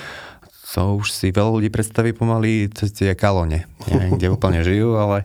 To 0.75 0.99
už 0.99 1.15
si 1.15 1.31
veľa 1.31 1.55
ľudí 1.55 1.71
predstaví 1.71 2.11
pomaly 2.11 2.67
tie 2.75 3.15
kalone. 3.15 3.71
Neviem, 3.87 4.11
kde 4.19 4.35
úplne 4.35 4.67
žijú, 4.67 4.99
ale 4.99 5.23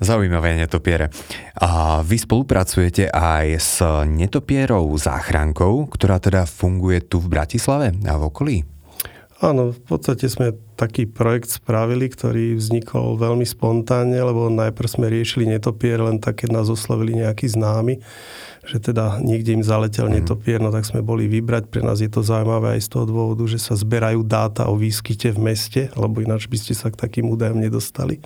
zaujímavé 0.00 0.56
netopiere. 0.56 1.12
A 1.60 2.00
vy 2.00 2.16
spolupracujete 2.16 3.12
aj 3.12 3.46
s 3.60 3.84
netopierou 4.08 4.88
záchrankou, 4.96 5.92
ktorá 5.92 6.16
teda 6.16 6.48
funguje 6.48 7.04
tu 7.04 7.20
v 7.20 7.28
Bratislave 7.28 7.92
a 8.08 8.16
v 8.16 8.22
okolí? 8.24 8.56
Áno, 9.38 9.70
v 9.70 9.80
podstate 9.86 10.26
sme 10.26 10.50
taký 10.74 11.06
projekt 11.06 11.46
spravili, 11.46 12.10
ktorý 12.10 12.58
vznikol 12.58 13.14
veľmi 13.14 13.46
spontánne, 13.46 14.18
lebo 14.18 14.50
najprv 14.50 14.88
sme 14.90 15.06
riešili 15.06 15.46
netopier 15.46 16.02
len 16.02 16.18
tak, 16.18 16.42
keď 16.42 16.58
nás 16.58 16.66
oslovili 16.66 17.22
nejakí 17.22 17.46
známi 17.46 18.02
že 18.68 18.92
teda 18.92 19.16
niekde 19.24 19.56
im 19.56 19.64
zaletel 19.64 20.12
mm. 20.12 20.20
netopier, 20.20 20.60
no 20.60 20.68
tak 20.68 20.84
sme 20.84 21.00
boli 21.00 21.24
vybrať. 21.24 21.72
Pre 21.72 21.80
nás 21.80 22.04
je 22.04 22.12
to 22.12 22.20
zaujímavé 22.20 22.76
aj 22.76 22.84
z 22.84 22.88
toho 22.92 23.04
dôvodu, 23.08 23.48
že 23.48 23.56
sa 23.56 23.72
zberajú 23.72 24.20
dáta 24.28 24.68
o 24.68 24.76
výskyte 24.76 25.32
v 25.32 25.40
meste, 25.40 25.82
lebo 25.96 26.20
ináč 26.20 26.52
by 26.52 26.60
ste 26.60 26.76
sa 26.76 26.92
k 26.92 27.00
takým 27.00 27.32
údajom 27.32 27.56
nedostali. 27.56 28.20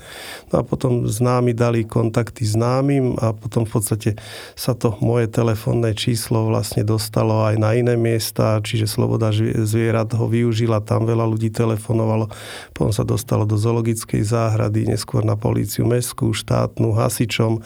No 0.51 0.59
a 0.59 0.63
potom 0.67 1.07
známi 1.07 1.55
dali 1.55 1.87
kontakty 1.87 2.43
známym 2.43 3.23
a 3.23 3.31
potom 3.31 3.63
v 3.63 3.71
podstate 3.71 4.11
sa 4.59 4.75
to 4.75 4.99
moje 4.99 5.31
telefónne 5.31 5.95
číslo 5.95 6.51
vlastne 6.51 6.83
dostalo 6.83 7.47
aj 7.47 7.63
na 7.63 7.79
iné 7.79 7.95
miesta, 7.95 8.59
čiže 8.59 8.91
Sloboda 8.91 9.31
zvierat 9.63 10.11
ho 10.19 10.27
využila, 10.27 10.83
tam 10.83 11.07
veľa 11.07 11.23
ľudí 11.23 11.55
telefonovalo, 11.55 12.27
potom 12.75 12.91
sa 12.91 13.07
dostalo 13.07 13.47
do 13.47 13.55
zoologickej 13.55 14.27
záhrady, 14.27 14.91
neskôr 14.91 15.23
na 15.23 15.39
políciu 15.39 15.87
mestskú, 15.87 16.35
štátnu, 16.35 16.91
hasičom, 16.99 17.63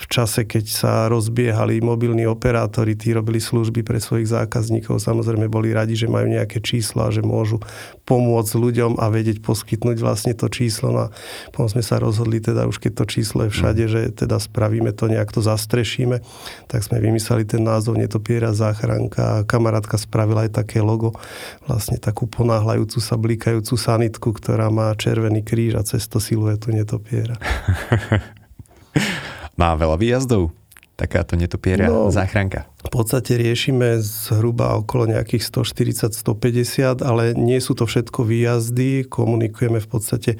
v 0.00 0.06
čase, 0.08 0.48
keď 0.48 0.64
sa 0.64 0.92
rozbiehali 1.12 1.84
mobilní 1.84 2.24
operátori, 2.24 2.96
tí 2.96 3.12
robili 3.12 3.36
služby 3.36 3.84
pre 3.84 4.00
svojich 4.00 4.32
zákazníkov, 4.32 4.96
samozrejme 4.96 5.52
boli 5.52 5.76
radi, 5.76 5.92
že 5.92 6.08
majú 6.08 6.32
nejaké 6.32 6.64
čísla, 6.64 7.12
že 7.12 7.20
môžu 7.20 7.60
pomôcť 8.08 8.52
ľuďom 8.56 8.96
a 8.96 9.12
vedieť 9.12 9.44
poskytnúť 9.44 10.00
vlastne 10.00 10.32
to 10.32 10.48
číslo. 10.48 10.88
No 10.88 11.00
a 11.04 11.08
potom 11.52 11.68
sme 11.68 11.84
sa 11.84 12.00
rozhodli, 12.00 12.40
teda 12.40 12.64
už 12.64 12.80
keď 12.80 12.92
to 12.96 13.04
číslo 13.12 13.44
je 13.44 13.52
všade, 13.52 13.84
mm. 13.84 13.90
že 13.92 14.00
teda 14.24 14.40
spravíme 14.40 14.96
to, 14.96 15.12
nejak 15.12 15.28
to 15.28 15.44
zastrešíme, 15.44 16.24
tak 16.64 16.80
sme 16.80 16.96
vymysleli 16.96 17.44
ten 17.44 17.60
názov 17.60 18.00
Netopiera 18.00 18.56
záchranka 18.56 19.44
kamarátka 19.44 20.00
spravila 20.00 20.48
aj 20.48 20.64
také 20.64 20.80
logo, 20.80 21.12
vlastne 21.68 22.00
takú 22.00 22.24
ponáhľajúcu 22.24 22.98
sa 23.04 23.20
blikajúcu 23.20 23.76
sanitku, 23.76 24.32
ktorá 24.32 24.72
má 24.72 24.96
červený 24.96 25.44
kríž 25.44 25.76
a 25.76 25.84
cez 25.84 26.08
to 26.08 26.16
siluetu 26.16 26.72
netopiera. 26.72 27.36
Má 29.60 29.76
veľa 29.76 30.00
výjazdov? 30.00 30.56
Takáto 30.96 31.36
netopieria 31.36 31.92
no, 31.92 32.08
záchranka. 32.08 32.64
V 32.80 32.88
podstate 32.88 33.36
riešime 33.36 34.00
zhruba 34.00 34.72
okolo 34.80 35.04
nejakých 35.04 35.52
140-150, 35.52 37.04
ale 37.04 37.36
nie 37.36 37.60
sú 37.60 37.76
to 37.76 37.84
všetko 37.84 38.24
výjazdy. 38.24 39.04
Komunikujeme 39.04 39.84
v 39.84 39.88
podstate, 39.88 40.30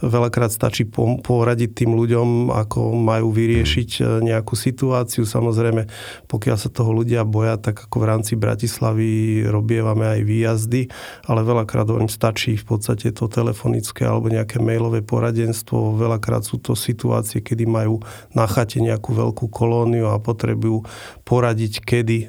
veľakrát 0.00 0.48
stačí 0.48 0.88
poradiť 0.88 1.84
tým 1.84 1.92
ľuďom, 1.92 2.56
ako 2.56 2.96
majú 2.96 3.36
vyriešiť 3.36 3.90
e, 4.00 4.02
nejakú 4.32 4.56
situáciu. 4.56 5.28
Samozrejme, 5.28 5.92
pokiaľ 6.24 6.56
sa 6.56 6.72
toho 6.72 6.88
ľudia 6.96 7.28
boja, 7.28 7.60
tak 7.60 7.84
ako 7.84 7.96
v 8.00 8.08
rámci 8.08 8.32
Bratislavy 8.32 9.44
robievame 9.44 10.08
aj 10.08 10.20
výjazdy, 10.24 10.88
ale 11.28 11.44
veľakrát 11.44 11.92
im 12.00 12.08
stačí 12.08 12.56
v 12.56 12.64
podstate 12.64 13.12
to 13.12 13.28
telefonické 13.28 14.08
alebo 14.08 14.32
nejaké 14.32 14.56
mailové 14.56 15.04
poradenstvo. 15.04 16.00
Veľakrát 16.00 16.48
sú 16.48 16.56
to 16.56 16.72
situácie, 16.72 17.44
kedy 17.44 17.68
majú 17.68 18.00
na 18.32 18.48
chate 18.48 18.80
nejakú 18.80 19.12
veľkú 19.12 19.52
kolóniu 19.52 20.08
a 20.08 20.16
potrebujú 20.16 20.88
poradiť, 21.28 21.89
kedy 21.90 22.18
e, 22.22 22.26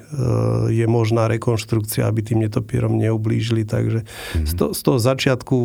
je 0.74 0.86
možná 0.90 1.30
rekonštrukcia, 1.30 2.02
aby 2.10 2.26
tým 2.26 2.42
netopierom 2.42 2.98
neublížili. 2.98 3.62
Takže 3.62 4.02
mm-hmm. 4.02 4.46
z, 4.50 4.52
to, 4.58 4.74
z 4.74 4.80
toho 4.82 4.98
začiatku 4.98 5.56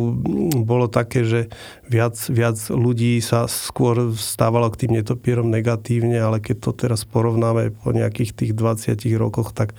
bolo 0.62 0.86
také, 0.86 1.26
že 1.26 1.50
viac, 1.90 2.14
viac 2.30 2.54
ľudí 2.70 3.18
sa 3.18 3.50
skôr 3.50 4.14
stávalo 4.14 4.70
k 4.70 4.86
tým 4.86 5.02
netopierom 5.02 5.50
negatívne, 5.50 6.14
ale 6.22 6.38
keď 6.38 6.70
to 6.70 6.70
teraz 6.86 7.02
porovnáme 7.02 7.74
po 7.74 7.90
nejakých 7.90 8.38
tých 8.38 8.52
20 8.54 8.94
rokoch, 9.18 9.50
tak, 9.50 9.74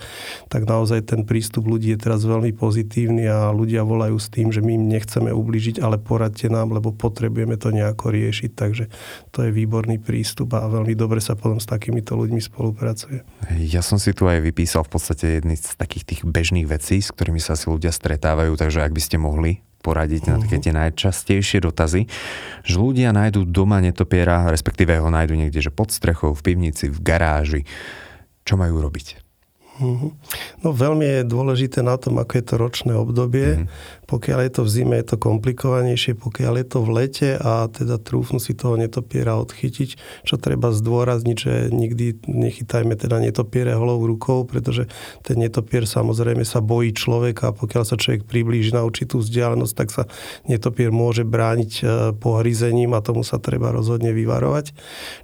tak 0.51 0.67
naozaj 0.67 1.07
ten 1.07 1.23
prístup 1.23 1.71
ľudí 1.71 1.95
je 1.95 2.03
teraz 2.03 2.27
veľmi 2.27 2.51
pozitívny 2.51 3.23
a 3.23 3.55
ľudia 3.55 3.87
volajú 3.87 4.19
s 4.19 4.27
tým, 4.27 4.51
že 4.51 4.59
my 4.59 4.75
im 4.75 4.91
nechceme 4.91 5.31
ublížiť, 5.31 5.79
ale 5.79 5.95
poradte 5.95 6.51
nám, 6.51 6.75
lebo 6.75 6.91
potrebujeme 6.91 7.55
to 7.55 7.71
nejako 7.71 8.11
riešiť. 8.11 8.51
Takže 8.51 8.91
to 9.31 9.47
je 9.47 9.55
výborný 9.55 10.01
prístup 10.01 10.59
a 10.59 10.67
veľmi 10.67 10.97
dobre 10.97 11.23
sa 11.23 11.39
potom 11.39 11.61
s 11.61 11.69
takýmito 11.69 12.19
ľuďmi 12.19 12.41
spolupracuje. 12.43 13.23
Ja 13.63 13.79
som 13.79 14.01
si 14.01 14.08
si 14.09 14.17
tu 14.17 14.25
aj 14.25 14.41
vypísal 14.41 14.81
v 14.81 14.97
podstate 14.97 15.37
jedny 15.37 15.53
z 15.53 15.77
takých 15.77 16.03
tých 16.09 16.21
bežných 16.25 16.65
vecí, 16.65 16.97
s 16.97 17.13
ktorými 17.13 17.37
sa 17.37 17.53
si 17.53 17.69
ľudia 17.69 17.93
stretávajú, 17.93 18.57
takže 18.57 18.81
ak 18.81 18.89
by 18.89 19.01
ste 19.05 19.21
mohli 19.21 19.61
poradiť 19.85 20.25
uh-huh. 20.25 20.33
na 20.33 20.41
také 20.41 20.57
mhm. 20.57 20.63
tie 20.65 20.73
najčastejšie 20.73 21.59
dotazy, 21.61 22.09
že 22.65 22.75
ľudia 22.75 23.13
nájdú 23.13 23.45
doma 23.45 23.77
netopiera, 23.77 24.49
respektíve 24.49 24.97
ho 24.97 25.13
nájdú 25.13 25.37
niekde, 25.37 25.61
že 25.61 25.69
pod 25.69 25.93
strechou, 25.93 26.33
v 26.33 26.41
pivnici, 26.41 26.89
v 26.89 26.99
garáži. 27.05 27.61
Čo 28.49 28.57
majú 28.57 28.81
robiť? 28.81 29.28
Uh-huh. 29.79 30.11
No 30.59 30.75
veľmi 30.75 31.07
je 31.07 31.21
dôležité 31.23 31.79
na 31.79 31.95
tom, 31.95 32.19
ako 32.19 32.33
je 32.35 32.43
to 32.43 32.55
ročné 32.59 32.93
obdobie. 32.95 33.63
Uh-huh. 33.63 33.97
Pokiaľ 34.09 34.39
je 34.41 34.51
to 34.57 34.61
v 34.65 34.69
zime, 34.73 34.95
je 34.97 35.13
to 35.13 35.17
komplikovanejšie, 35.21 36.17
pokiaľ 36.17 36.53
je 36.59 36.65
to 36.65 36.79
v 36.81 36.89
lete 36.97 37.29
a 37.37 37.69
teda 37.69 38.01
trúfnu 38.01 38.41
si 38.41 38.57
toho 38.57 38.73
netopiera 38.73 39.37
odchytiť, 39.37 40.25
čo 40.25 40.35
treba 40.41 40.73
zdôrazniť, 40.73 41.37
že 41.37 41.53
nikdy 41.69 42.25
nechytajme 42.25 42.97
teda 42.97 43.21
netopiere 43.21 43.77
holou 43.77 44.01
rukou, 44.09 44.49
pretože 44.49 44.89
ten 45.21 45.37
netopier 45.37 45.85
samozrejme 45.85 46.41
sa 46.41 46.57
bojí 46.57 46.89
človeka 46.89 47.53
a 47.53 47.55
pokiaľ 47.55 47.83
sa 47.85 48.01
človek 48.01 48.25
priblíži 48.25 48.73
na 48.73 48.81
určitú 48.81 49.21
vzdialenosť, 49.21 49.73
tak 49.77 49.89
sa 49.93 50.03
netopier 50.49 50.89
môže 50.89 51.21
brániť 51.21 51.71
e, 51.79 51.83
pohryzením 52.17 52.97
a 52.97 53.05
tomu 53.05 53.21
sa 53.21 53.37
treba 53.37 53.69
rozhodne 53.69 54.09
vyvarovať. 54.09 54.73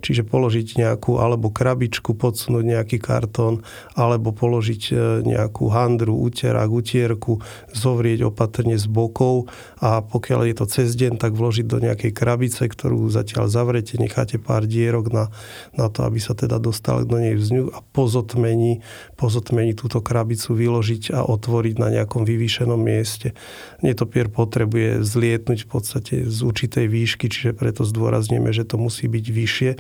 Čiže 0.06 0.30
položiť 0.30 0.78
nejakú 0.78 1.18
alebo 1.18 1.50
krabičku, 1.50 2.14
podsunúť 2.14 2.64
nejaký 2.64 3.02
kartón 3.02 3.66
alebo 3.98 4.30
položiť 4.46 4.84
e, 4.94 4.96
nejakú 5.26 5.74
handru, 5.74 6.22
úterák, 6.22 6.70
utierku, 6.70 7.42
zovrieť 7.74 8.30
opatrne 8.30 8.78
z 8.78 8.86
bokov 8.86 9.50
a 9.82 10.06
pokiaľ 10.06 10.54
je 10.54 10.56
to 10.62 10.66
cez 10.70 10.94
deň, 10.94 11.18
tak 11.18 11.34
vložiť 11.34 11.66
do 11.66 11.82
nejakej 11.82 12.14
krabice, 12.14 12.70
ktorú 12.70 13.10
zatiaľ 13.10 13.50
zavrete, 13.50 13.98
necháte 13.98 14.38
pár 14.38 14.70
dierok 14.70 15.10
na, 15.10 15.26
na 15.74 15.90
to, 15.90 16.06
aby 16.06 16.22
sa 16.22 16.38
teda 16.38 16.62
dostal 16.62 17.02
do 17.10 17.18
nej 17.18 17.34
vzňu 17.34 17.74
a 17.74 17.82
pozotmení, 17.90 18.86
pozotmení 19.18 19.74
túto 19.74 20.06
krabicu 20.06 20.54
vyložiť 20.54 21.18
a 21.18 21.26
otvoriť 21.26 21.76
na 21.82 21.90
nejakom 21.90 22.22
vyvýšenom 22.22 22.78
mieste. 22.78 23.34
Netopier 23.82 24.30
potrebuje 24.30 25.02
zlietnúť 25.02 25.66
v 25.66 25.70
podstate 25.74 26.16
z 26.30 26.38
určitej 26.46 26.86
výšky, 26.86 27.34
čiže 27.34 27.58
preto 27.58 27.82
zdôrazňujeme, 27.82 28.54
že 28.54 28.68
to 28.70 28.78
musí 28.78 29.10
byť 29.10 29.26
vyššie. 29.26 29.72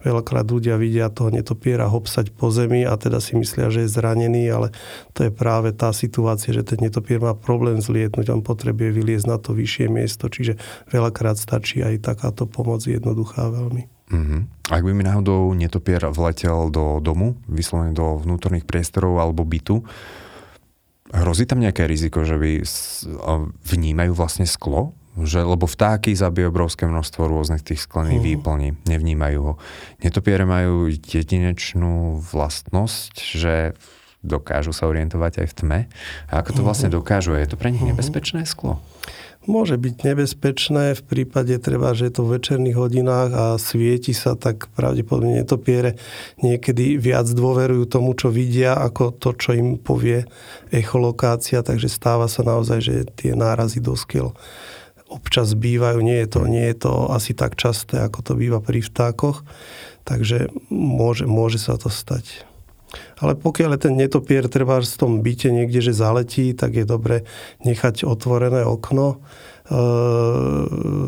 Veľakrát 0.00 0.48
ľudia 0.48 0.80
vidia 0.80 1.12
toho 1.12 1.28
netopiera 1.28 1.92
hopsať 1.92 2.32
po 2.32 2.48
zemi 2.48 2.88
a 2.88 2.96
teda 2.96 3.20
si 3.20 3.36
myslia, 3.36 3.68
že 3.68 3.84
je 3.84 3.92
zranený, 3.92 4.13
ale 4.48 4.70
to 5.10 5.26
je 5.26 5.32
práve 5.34 5.74
tá 5.74 5.90
situácia, 5.90 6.54
že 6.54 6.62
ten 6.62 6.78
netopier 6.78 7.18
má 7.18 7.34
problém 7.34 7.82
zlietnúť, 7.82 8.30
on 8.30 8.46
potrebuje 8.46 8.94
vyliezť 8.94 9.26
na 9.26 9.42
to 9.42 9.52
vyššie 9.52 9.90
miesto, 9.90 10.30
čiže 10.30 10.56
veľakrát 10.94 11.34
stačí 11.34 11.82
aj 11.82 12.06
takáto 12.06 12.46
pomoc 12.46 12.86
jednoduchá 12.86 13.50
veľmi. 13.50 13.90
Mm-hmm. 14.04 14.40
Ak 14.68 14.84
by 14.84 14.92
mi 14.92 15.02
náhodou 15.02 15.56
netopier 15.56 16.04
vletel 16.12 16.68
do 16.68 17.00
domu, 17.00 17.40
vyslovene 17.48 17.96
do 17.96 18.20
vnútorných 18.20 18.68
priestorov 18.68 19.16
alebo 19.16 19.48
bytu, 19.48 19.80
hrozí 21.08 21.48
tam 21.48 21.64
nejaké 21.64 21.88
riziko, 21.88 22.20
že 22.22 22.36
by 22.36 22.60
vnímajú 23.64 24.12
vlastne 24.12 24.44
sklo? 24.44 24.92
Že, 25.14 25.46
lebo 25.46 25.70
vtáky 25.70 26.10
zabijú 26.10 26.50
obrovské 26.50 26.90
množstvo 26.90 27.30
rôznych 27.30 27.62
tých 27.62 27.86
sklených 27.86 28.18
uh-huh. 28.18 28.30
výplní, 28.34 28.68
nevnímajú 28.82 29.38
ho. 29.46 29.54
Netopiere 30.02 30.42
majú 30.42 30.90
jedinečnú 30.90 32.18
vlastnosť, 32.18 33.14
že 33.22 33.78
dokážu 34.24 34.72
sa 34.72 34.88
orientovať 34.88 35.44
aj 35.44 35.46
v 35.46 35.54
tme. 35.54 35.78
A 36.32 36.32
ako 36.40 36.50
to 36.56 36.62
vlastne 36.64 36.88
dokážu? 36.88 37.36
Je 37.36 37.44
to 37.44 37.60
pre 37.60 37.68
nich 37.68 37.84
nebezpečné 37.84 38.48
sklo? 38.48 38.80
Môže 39.44 39.76
byť 39.76 40.08
nebezpečné 40.08 40.96
v 40.96 41.02
prípade 41.04 41.52
treba, 41.60 41.92
že 41.92 42.08
je 42.08 42.16
to 42.16 42.24
v 42.24 42.40
večerných 42.40 42.80
hodinách 42.80 43.30
a 43.36 43.44
svieti 43.60 44.16
sa, 44.16 44.40
tak 44.40 44.72
pravdepodobne 44.72 45.44
netopiere 45.44 46.00
niekedy 46.40 46.96
viac 46.96 47.28
dôverujú 47.28 47.84
tomu, 47.84 48.16
čo 48.16 48.32
vidia, 48.32 48.72
ako 48.72 49.12
to, 49.12 49.36
čo 49.36 49.52
im 49.52 49.76
povie 49.76 50.24
echolokácia, 50.72 51.60
takže 51.60 51.92
stáva 51.92 52.24
sa 52.24 52.40
naozaj, 52.40 52.78
že 52.80 52.94
tie 53.04 53.36
nárazy 53.36 53.84
do 53.84 53.92
skiel 54.00 54.32
občas 55.12 55.52
bývajú, 55.52 56.00
nie 56.00 56.24
je 56.24 56.28
to, 56.32 56.40
nie 56.48 56.66
je 56.72 56.76
to 56.88 57.12
asi 57.12 57.36
tak 57.36 57.60
časté, 57.60 58.00
ako 58.00 58.24
to 58.24 58.32
býva 58.34 58.64
pri 58.64 58.80
vtákoch, 58.80 59.44
takže 60.08 60.48
môže, 60.72 61.28
môže 61.28 61.60
sa 61.60 61.76
to 61.76 61.92
stať. 61.92 62.48
Ale 63.18 63.38
pokiaľ 63.38 63.78
ten 63.78 63.94
netopier 63.94 64.46
treba 64.50 64.82
v 64.82 64.98
tom 64.98 65.22
byte 65.22 65.50
niekde, 65.50 65.80
že 65.80 65.96
zaletí, 65.96 66.52
tak 66.52 66.76
je 66.78 66.84
dobre 66.86 67.26
nechať 67.62 68.04
otvorené 68.04 68.66
okno 68.66 69.06
e, 69.14 69.16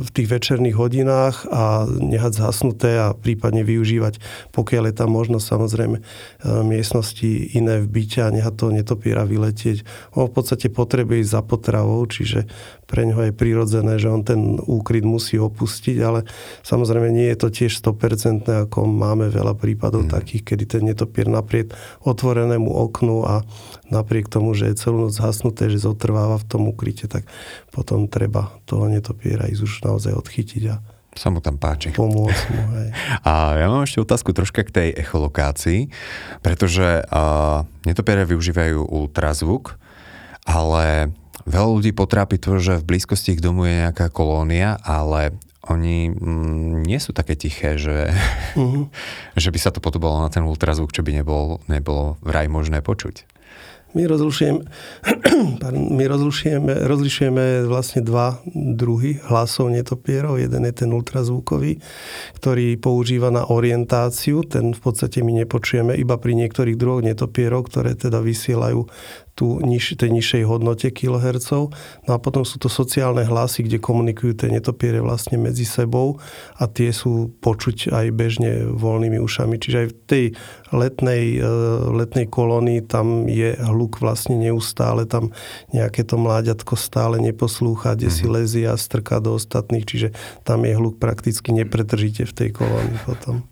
v 0.02 0.08
tých 0.12 0.28
večerných 0.28 0.76
hodinách 0.76 1.46
a 1.50 1.84
nehať 1.86 2.32
zhasnuté 2.40 2.98
a 2.98 3.12
prípadne 3.16 3.66
využívať, 3.66 4.22
pokiaľ 4.54 4.90
je 4.90 4.94
tam 4.94 5.10
možnosť 5.12 5.46
samozrejme 5.46 5.96
e, 5.98 6.02
miestnosti 6.64 7.30
iné 7.54 7.82
v 7.82 7.88
byte 7.90 8.20
a 8.22 8.34
nehať 8.34 8.54
toho 8.54 8.70
netopiera 8.72 9.26
vyletieť. 9.26 9.82
On 10.14 10.30
v 10.30 10.34
podstate 10.34 10.72
potrebuje 10.72 11.26
ísť 11.26 11.34
za 11.34 11.42
potravou, 11.42 12.00
čiže 12.06 12.46
pre 12.86 13.02
ňoho 13.02 13.30
je 13.30 13.32
prirodzené, 13.34 13.98
že 13.98 14.06
on 14.06 14.22
ten 14.22 14.62
úkryt 14.62 15.02
musí 15.02 15.36
opustiť, 15.36 15.96
ale 16.06 16.22
samozrejme 16.62 17.10
nie 17.10 17.26
je 17.34 17.38
to 17.38 17.48
tiež 17.50 17.82
100%, 17.82 18.46
ako 18.70 18.86
máme 18.86 19.26
veľa 19.26 19.58
prípadov 19.58 20.06
mm. 20.06 20.10
takých, 20.14 20.42
kedy 20.54 20.64
ten 20.64 20.82
netopier 20.86 21.26
napriek 21.26 21.74
otvorenému 22.06 22.70
oknu 22.70 23.26
a 23.26 23.42
napriek 23.90 24.30
tomu, 24.30 24.54
že 24.54 24.70
je 24.70 24.78
celú 24.78 25.10
noc 25.10 25.18
zhasnuté, 25.18 25.66
že 25.66 25.82
zotrváva 25.82 26.38
v 26.38 26.46
tom 26.46 26.70
ukryte, 26.70 27.10
tak 27.10 27.26
potom 27.74 28.06
treba 28.06 28.54
toho 28.70 28.86
netopiera 28.86 29.50
ísť 29.50 29.62
už 29.66 29.72
naozaj 29.82 30.14
odchytiť 30.14 30.64
a 30.70 30.78
sa 31.16 31.32
mu 31.32 31.40
tam 31.40 31.56
páči. 31.56 31.96
Pomôcť 31.96 32.44
mu, 32.52 32.64
hej. 32.76 32.88
A 33.24 33.56
ja 33.56 33.66
mám 33.72 33.88
ešte 33.88 34.04
otázku 34.04 34.36
troška 34.36 34.68
k 34.68 34.70
tej 34.70 34.88
echolokácii, 35.00 35.88
pretože 36.44 37.02
uh, 37.08 37.64
netopiere 37.88 38.28
využívajú 38.28 38.84
ultrazvuk, 38.84 39.80
ale 40.44 41.10
Veľa 41.44 41.68
ľudí 41.68 41.92
potrápi 41.92 42.40
to, 42.40 42.56
že 42.56 42.80
v 42.80 42.88
blízkosti 42.96 43.36
ich 43.36 43.44
domu 43.44 43.68
je 43.68 43.84
nejaká 43.84 44.08
kolónia, 44.08 44.80
ale 44.80 45.36
oni 45.66 46.14
mm, 46.14 46.86
nie 46.86 46.98
sú 47.02 47.12
také 47.12 47.34
tiché, 47.36 47.76
že, 47.76 48.14
uh-huh. 48.56 48.88
že 49.42 49.48
by 49.52 49.58
sa 49.60 49.74
to 49.74 49.82
podobalo 49.82 50.22
na 50.22 50.30
ten 50.32 50.46
ultrazvuk, 50.46 50.94
čo 50.94 51.04
by 51.04 51.20
nebolo, 51.20 51.60
nebolo 51.66 52.16
vraj 52.22 52.46
možné 52.48 52.80
počuť. 52.80 53.36
My 53.96 54.04
rozlišujeme, 54.04 54.60
my 55.96 56.04
rozlišujeme, 56.04 56.72
rozlišujeme 56.84 57.64
vlastne 57.64 58.04
dva 58.04 58.44
druhy 58.52 59.24
hlasov 59.24 59.72
netopierov. 59.72 60.36
Jeden 60.36 60.68
je 60.68 60.74
ten 60.84 60.92
ultrazvukový, 60.92 61.80
ktorý 62.36 62.76
používa 62.76 63.32
na 63.32 63.48
orientáciu. 63.48 64.44
Ten 64.44 64.76
v 64.76 64.80
podstate 64.84 65.24
my 65.24 65.40
nepočujeme 65.40 65.96
iba 65.96 66.20
pri 66.20 66.36
niektorých 66.36 66.76
druhoch 66.76 67.00
netopierov, 67.00 67.72
ktoré 67.72 67.96
teda 67.96 68.20
vysielajú 68.20 68.84
tú 69.36 69.60
niž, 69.60 70.00
tej 70.00 70.10
nižšej 70.16 70.42
hodnote 70.48 70.88
kilohercov. 70.88 71.76
No 72.08 72.10
a 72.10 72.18
potom 72.18 72.42
sú 72.48 72.56
to 72.56 72.72
sociálne 72.72 73.20
hlasy, 73.20 73.68
kde 73.68 73.76
komunikujú 73.76 74.32
tie 74.32 74.48
netopiere 74.48 75.04
vlastne 75.04 75.36
medzi 75.36 75.68
sebou 75.68 76.16
a 76.56 76.64
tie 76.64 76.88
sú 76.88 77.36
počuť 77.44 77.92
aj 77.92 78.06
bežne 78.16 78.64
voľnými 78.72 79.20
ušami. 79.20 79.60
Čiže 79.60 79.76
aj 79.76 79.86
v 79.86 79.96
tej 80.08 80.24
letnej, 80.72 81.24
e, 81.36 81.50
letnej 81.92 82.26
kolónii 82.32 82.80
tam 82.88 83.28
je 83.28 83.52
hluk 83.60 84.00
vlastne 84.00 84.40
neustále, 84.40 85.04
tam 85.04 85.36
nejaké 85.76 86.02
to 86.08 86.16
mláďatko 86.16 86.72
stále 86.74 87.20
neposlúcha, 87.20 87.92
kde 87.92 88.08
si 88.08 88.24
mhm. 88.24 88.32
lezie 88.32 88.64
a 88.64 88.80
strká 88.80 89.20
do 89.20 89.36
ostatných, 89.36 89.84
čiže 89.84 90.08
tam 90.48 90.64
je 90.64 90.72
hluk 90.72 90.96
prakticky 90.96 91.52
nepretržite 91.52 92.24
v 92.24 92.32
tej 92.32 92.50
kolónii 92.56 92.98
potom. 93.04 93.44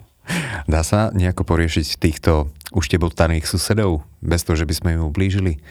Dá 0.65 0.81
sa 0.81 1.13
nejako 1.13 1.45
poriešiť 1.45 2.01
týchto 2.01 2.49
už 2.75 2.91
tebotaných 2.91 3.47
susedov, 3.47 4.03
bez 4.21 4.43
toho, 4.43 4.59
že 4.59 4.67
by 4.67 4.75
sme 4.75 4.91
im 4.99 5.07
ublížili? 5.07 5.63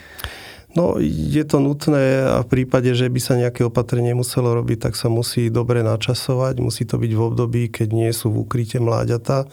No, 0.73 0.97
je 0.97 1.45
to 1.45 1.61
nutné 1.61 2.25
a 2.25 2.41
v 2.41 2.49
prípade, 2.49 2.89
že 2.97 3.05
by 3.05 3.19
sa 3.21 3.37
nejaké 3.37 3.61
opatrenie 3.61 4.17
muselo 4.17 4.57
robiť, 4.57 4.89
tak 4.89 4.93
sa 4.97 5.05
musí 5.05 5.53
dobre 5.53 5.85
načasovať. 5.85 6.57
Musí 6.65 6.89
to 6.89 6.97
byť 6.97 7.11
v 7.13 7.21
období, 7.21 7.63
keď 7.69 7.93
nie 7.93 8.09
sú 8.09 8.33
v 8.33 8.41
ukryte 8.41 8.81
mláďata, 8.81 9.45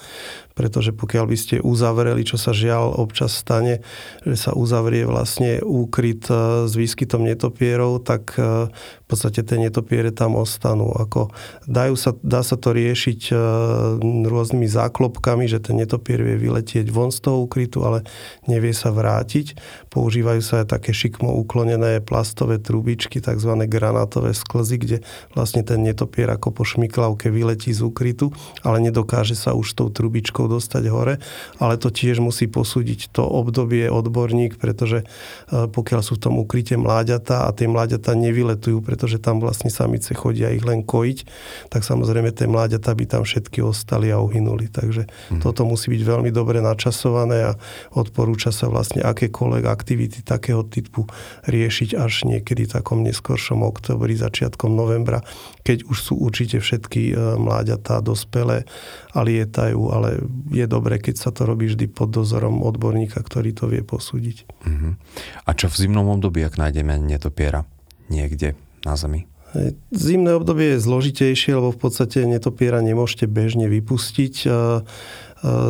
pretože 0.60 0.92
pokiaľ 0.92 1.24
by 1.24 1.36
ste 1.40 1.56
uzavreli, 1.64 2.20
čo 2.20 2.36
sa 2.36 2.52
žiaľ 2.52 3.00
občas 3.00 3.32
stane, 3.32 3.80
že 4.28 4.36
sa 4.36 4.52
uzavrie 4.52 5.08
vlastne 5.08 5.64
úkryt 5.64 6.28
e, 6.28 6.68
s 6.68 6.76
výskytom 6.76 7.24
netopierov, 7.24 8.04
tak 8.04 8.36
e, 8.36 8.68
v 8.68 9.06
podstate 9.08 9.40
tie 9.40 9.56
netopiere 9.56 10.12
tam 10.12 10.36
ostanú. 10.36 10.92
Ako 10.92 11.32
dajú 11.64 11.96
sa, 11.96 12.12
dá 12.20 12.44
sa 12.44 12.60
to 12.60 12.76
riešiť 12.76 13.32
e, 13.32 13.34
rôznymi 14.28 14.68
záklopkami, 14.68 15.48
že 15.48 15.64
ten 15.64 15.80
netopier 15.80 16.20
vie 16.20 16.36
vyletieť 16.36 16.92
von 16.92 17.08
z 17.08 17.24
toho 17.24 17.48
úkrytu, 17.48 17.80
ale 17.80 18.04
nevie 18.44 18.76
sa 18.76 18.92
vrátiť. 18.92 19.56
Používajú 19.88 20.44
sa 20.44 20.60
aj 20.60 20.76
také 20.76 20.92
šikmo 20.92 21.40
uklonené 21.40 22.04
plastové 22.04 22.60
trubičky, 22.60 23.24
tzv. 23.24 23.56
granátové 23.64 24.36
sklzy, 24.36 24.76
kde 24.76 24.96
vlastne 25.32 25.64
ten 25.64 25.80
netopier 25.80 26.28
ako 26.28 26.52
po 26.52 26.68
šmiklavke 26.68 27.32
vyletí 27.32 27.72
z 27.72 27.80
úkrytu, 27.80 28.28
ale 28.60 28.84
nedokáže 28.84 29.32
sa 29.32 29.56
už 29.56 29.72
tou 29.72 29.88
trubičkou 29.88 30.49
dostať 30.50 30.84
hore, 30.90 31.22
ale 31.62 31.74
to 31.78 31.94
tiež 31.94 32.18
musí 32.18 32.50
posúdiť 32.50 33.14
to 33.14 33.22
obdobie 33.22 33.86
odborník, 33.86 34.58
pretože 34.58 35.06
e, 35.06 35.06
pokiaľ 35.70 36.00
sú 36.02 36.18
v 36.18 36.22
tom 36.26 36.34
ukryte 36.42 36.74
mláďata 36.74 37.46
a 37.46 37.54
tie 37.54 37.70
mláďata 37.70 38.18
nevyletujú, 38.18 38.82
pretože 38.82 39.22
tam 39.22 39.38
vlastne 39.38 39.70
samice 39.70 40.10
chodia 40.18 40.50
ich 40.50 40.66
len 40.66 40.82
kojiť, 40.82 41.18
tak 41.70 41.86
samozrejme 41.86 42.34
tie 42.34 42.50
mláďata 42.50 42.90
by 42.90 43.04
tam 43.06 43.22
všetky 43.22 43.62
ostali 43.62 44.10
a 44.10 44.18
uhynuli. 44.18 44.66
Takže 44.66 45.06
mm. 45.06 45.40
toto 45.40 45.62
musí 45.62 45.94
byť 45.94 46.02
veľmi 46.02 46.34
dobre 46.34 46.58
načasované 46.58 47.54
a 47.54 47.56
odporúča 47.94 48.50
sa 48.50 48.66
vlastne 48.66 49.06
akékoľvek 49.06 49.64
aktivity 49.70 50.26
takého 50.26 50.66
typu 50.66 51.06
riešiť 51.46 51.94
až 51.94 52.26
niekedy 52.26 52.66
v 52.66 52.74
takom 52.80 53.06
neskoršom 53.06 53.62
oktobri, 53.62 54.16
začiatkom 54.16 54.72
novembra, 54.72 55.22
keď 55.62 55.86
už 55.86 55.98
sú 56.00 56.14
určite 56.18 56.58
všetky 56.58 57.12
e, 57.12 57.14
mláďatá 57.38 58.02
dospelé 58.02 58.64
a 59.10 59.20
lietajú, 59.26 59.80
ale 59.90 60.22
je 60.54 60.66
dobré, 60.70 61.02
keď 61.02 61.14
sa 61.18 61.30
to 61.34 61.46
robí 61.46 61.66
vždy 61.66 61.90
pod 61.90 62.14
dozorom 62.14 62.62
odborníka, 62.62 63.18
ktorý 63.18 63.50
to 63.50 63.66
vie 63.66 63.82
posúdiť. 63.82 64.46
Uh-huh. 64.46 64.94
A 65.46 65.50
čo 65.54 65.66
v 65.66 65.76
zimnom 65.86 66.06
období, 66.14 66.46
ak 66.46 66.58
nájdeme 66.58 66.98
netopiera 67.02 67.66
niekde 68.06 68.54
na 68.86 68.94
Zemi? 68.94 69.26
Zimné 69.90 70.38
obdobie 70.38 70.78
je 70.78 70.86
zložitejšie, 70.86 71.58
lebo 71.58 71.74
v 71.74 71.80
podstate 71.82 72.22
netopiera 72.22 72.78
nemôžete 72.78 73.26
bežne 73.26 73.66
vypustiť. 73.66 74.46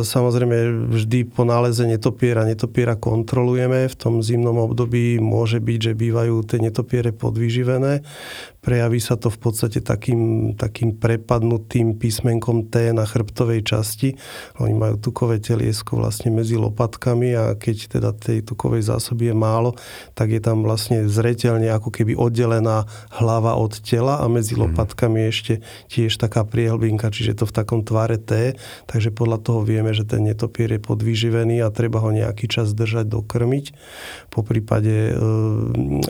Samozrejme, 0.05 0.85
vždy 0.93 1.31
po 1.31 1.49
náleze 1.49 1.89
netopiera, 1.89 2.45
netopiera 2.45 2.93
kontrolujeme. 2.93 3.89
V 3.89 3.95
tom 3.97 4.21
zimnom 4.21 4.53
období 4.61 5.17
môže 5.17 5.57
byť, 5.57 5.79
že 5.81 5.93
bývajú 5.97 6.45
tie 6.45 6.61
netopiere 6.61 7.09
podvyživené. 7.09 8.05
Prejaví 8.61 9.01
sa 9.01 9.17
to 9.17 9.33
v 9.33 9.41
podstate 9.41 9.81
takým, 9.81 10.53
takým 10.53 10.93
prepadnutým 10.93 11.97
písmenkom 11.97 12.69
T 12.69 12.93
na 12.93 13.09
chrbtovej 13.09 13.65
časti. 13.65 14.13
Oni 14.61 14.77
majú 14.77 15.01
tukové 15.01 15.41
teliesko 15.41 15.97
vlastne 15.97 16.29
medzi 16.29 16.61
lopatkami 16.61 17.33
a 17.33 17.57
keď 17.57 17.97
teda 17.97 18.13
tej 18.13 18.45
tukovej 18.45 18.85
zásoby 18.85 19.33
je 19.33 19.35
málo, 19.35 19.73
tak 20.13 20.29
je 20.29 20.37
tam 20.37 20.61
vlastne 20.61 21.09
zreteľne 21.09 21.73
ako 21.73 21.89
keby 21.89 22.13
oddelená 22.13 22.85
hlava 23.17 23.57
od 23.57 23.81
tela 23.81 24.21
a 24.21 24.29
medzi 24.29 24.53
mm. 24.53 24.61
lopatkami 24.69 25.25
je 25.25 25.29
ešte 25.33 25.53
tiež 25.89 26.21
taká 26.21 26.45
priehlbinka, 26.45 27.09
čiže 27.09 27.41
to 27.41 27.49
v 27.49 27.55
takom 27.57 27.81
tvare 27.81 28.21
T, 28.21 28.53
takže 28.85 29.09
podľa 29.09 29.41
toho 29.41 29.65
vieme, 29.65 29.89
že 29.89 30.05
ten 30.05 30.21
netopier 30.21 30.69
je 30.69 30.81
podvyživený 30.85 31.65
a 31.65 31.73
treba 31.73 31.97
ho 31.97 32.13
nejaký 32.13 32.45
čas 32.45 32.77
držať, 32.77 33.09
dokrmiť. 33.09 33.65
Po 34.29 34.45
prípade 34.45 35.09
e, 35.09 35.13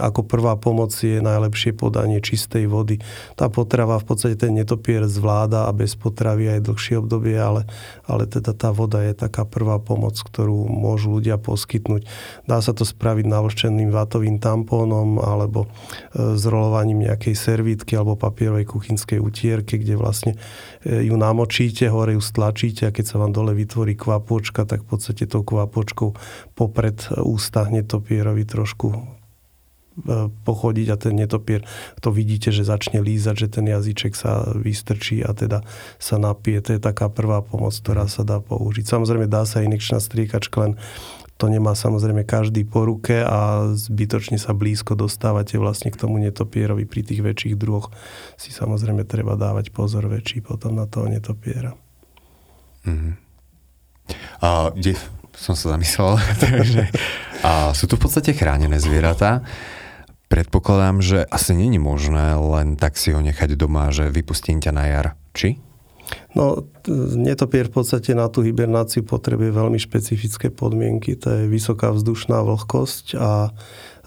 ako 0.04 0.28
prvá 0.28 0.60
pomoc 0.60 0.92
je 1.00 1.24
najlepšie 1.24 1.72
podanie 1.80 2.20
čistej 2.42 2.66
vody. 2.66 2.98
Tá 3.38 3.54
potrava 3.54 4.02
v 4.02 4.10
podstate 4.10 4.34
ten 4.34 4.58
netopier 4.58 5.06
zvláda 5.06 5.70
a 5.70 5.72
bez 5.78 5.94
potravy 5.94 6.58
aj 6.58 6.66
dlhšie 6.66 6.98
obdobie, 6.98 7.38
ale, 7.38 7.70
ale 8.10 8.26
teda 8.26 8.58
tá 8.58 8.74
voda 8.74 9.06
je 9.06 9.14
taká 9.14 9.46
prvá 9.46 9.78
pomoc, 9.78 10.18
ktorú 10.18 10.66
môžu 10.66 11.22
ľudia 11.22 11.38
poskytnúť. 11.38 12.10
Dá 12.50 12.58
sa 12.66 12.74
to 12.74 12.82
spraviť 12.82 13.30
navlčeným 13.30 13.94
vátovým 13.94 14.42
tampónom 14.42 15.22
alebo 15.22 15.70
e, 15.70 16.34
zrolovaním 16.42 17.06
nejakej 17.06 17.38
servítky 17.38 17.94
alebo 17.94 18.18
papierovej 18.18 18.66
kuchynskej 18.66 19.22
utierky, 19.22 19.78
kde 19.78 19.94
vlastne 19.94 20.34
e, 20.82 21.06
ju 21.06 21.14
namočíte, 21.14 21.86
hore 21.94 22.18
ju 22.18 22.24
stlačíte 22.26 22.90
a 22.90 22.96
keď 22.96 23.06
sa 23.06 23.22
vám 23.22 23.30
dole 23.30 23.54
vytvorí 23.54 23.94
kvapôčka, 23.94 24.66
tak 24.66 24.82
v 24.90 24.98
podstate 24.98 25.30
tou 25.30 25.46
kvapôčkou 25.46 26.18
popred 26.58 27.06
ústa 27.22 27.70
netopierovi 27.70 28.50
trošku 28.50 29.21
pochodiť 30.48 30.88
a 30.88 30.96
ten 30.96 31.14
netopier, 31.20 31.68
to 32.00 32.16
vidíte, 32.16 32.50
že 32.56 32.64
začne 32.64 33.04
lízať, 33.04 33.36
že 33.36 33.48
ten 33.52 33.66
jazyček 33.68 34.16
sa 34.16 34.48
vystrčí 34.56 35.20
a 35.20 35.36
teda 35.36 35.68
sa 36.00 36.16
napije. 36.16 36.64
To 36.64 36.70
je 36.78 36.82
taká 36.82 37.12
prvá 37.12 37.44
pomoc, 37.44 37.76
ktorá 37.76 38.08
sa 38.08 38.24
dá 38.24 38.40
použiť. 38.40 38.88
Samozrejme 38.88 39.28
dá 39.28 39.44
sa 39.44 39.62
inekčná 39.62 40.00
striekačka, 40.00 40.56
len 40.64 40.74
to 41.36 41.50
nemá 41.50 41.74
samozrejme 41.74 42.22
každý 42.22 42.64
po 42.70 42.86
ruke 42.86 43.26
a 43.26 43.74
zbytočne 43.74 44.38
sa 44.38 44.54
blízko 44.54 44.94
dostávate 44.94 45.58
vlastne 45.58 45.90
k 45.90 45.98
tomu 45.98 46.22
netopierovi. 46.22 46.86
Pri 46.86 47.02
tých 47.02 47.26
väčších 47.26 47.58
druhoch 47.58 47.90
si 48.38 48.54
samozrejme 48.54 49.04
treba 49.10 49.34
dávať 49.34 49.74
pozor 49.74 50.06
väčší 50.06 50.46
potom 50.46 50.78
na 50.78 50.86
toho 50.86 51.10
netopiera. 51.10 51.74
Mm-hmm. 52.86 53.14
A, 54.46 54.70
kde 54.70 54.94
som 55.34 55.58
sa 55.58 55.74
zamyslel, 55.74 56.22
takže 56.46 56.94
a 57.42 57.74
sú 57.74 57.90
tu 57.90 57.98
v 57.98 58.06
podstate 58.06 58.38
chránené 58.38 58.78
zvieratá. 58.78 59.42
Predpokladám, 60.32 61.04
že 61.04 61.28
asi 61.28 61.52
není 61.52 61.76
možné 61.76 62.40
len 62.40 62.80
tak 62.80 62.96
si 62.96 63.12
ho 63.12 63.20
nechať 63.20 63.60
doma, 63.60 63.92
že 63.92 64.08
vypustím 64.08 64.64
ťa 64.64 64.72
na 64.72 64.84
jar. 64.88 65.08
Či? 65.36 65.60
No, 66.32 66.72
netopier 67.20 67.68
v 67.68 67.84
podstate 67.84 68.16
na 68.16 68.32
tú 68.32 68.40
hibernáciu 68.40 69.04
potrebuje 69.04 69.52
veľmi 69.52 69.76
špecifické 69.76 70.48
podmienky. 70.48 71.20
To 71.20 71.36
je 71.36 71.52
vysoká 71.52 71.92
vzdušná 71.92 72.48
vlhkosť 72.48 73.20
a 73.20 73.52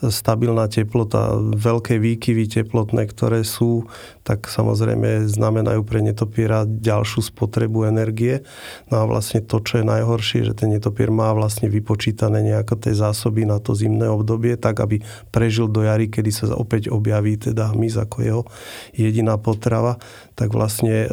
stabilná 0.09 0.67
teplota, 0.69 1.37
veľké 1.39 2.01
výkyvy 2.01 2.51
teplotné, 2.51 3.07
ktoré 3.09 3.45
sú, 3.45 3.87
tak 4.25 4.49
samozrejme 4.49 5.29
znamenajú 5.29 5.85
pre 5.85 6.01
netopiera 6.01 6.65
ďalšiu 6.65 7.29
spotrebu 7.29 7.85
energie. 7.85 8.41
No 8.89 9.05
a 9.05 9.09
vlastne 9.09 9.45
to, 9.45 9.61
čo 9.61 9.81
je 9.81 9.85
najhoršie, 9.85 10.49
že 10.49 10.57
ten 10.57 10.73
netopier 10.73 11.13
má 11.13 11.31
vlastne 11.37 11.69
vypočítané 11.69 12.41
nejaké 12.41 12.77
tie 12.81 12.97
zásoby 12.97 13.45
na 13.45 13.61
to 13.61 13.77
zimné 13.77 14.09
obdobie, 14.09 14.57
tak 14.57 14.81
aby 14.81 15.05
prežil 15.29 15.69
do 15.69 15.85
jary, 15.85 16.09
kedy 16.09 16.31
sa 16.33 16.45
opäť 16.57 16.89
objaví 16.89 17.37
teda 17.37 17.77
hmyz 17.77 18.01
ako 18.01 18.17
jeho 18.25 18.43
jediná 18.97 19.37
potrava, 19.37 20.01
tak 20.35 20.51
vlastne 20.51 21.07
e, 21.07 21.09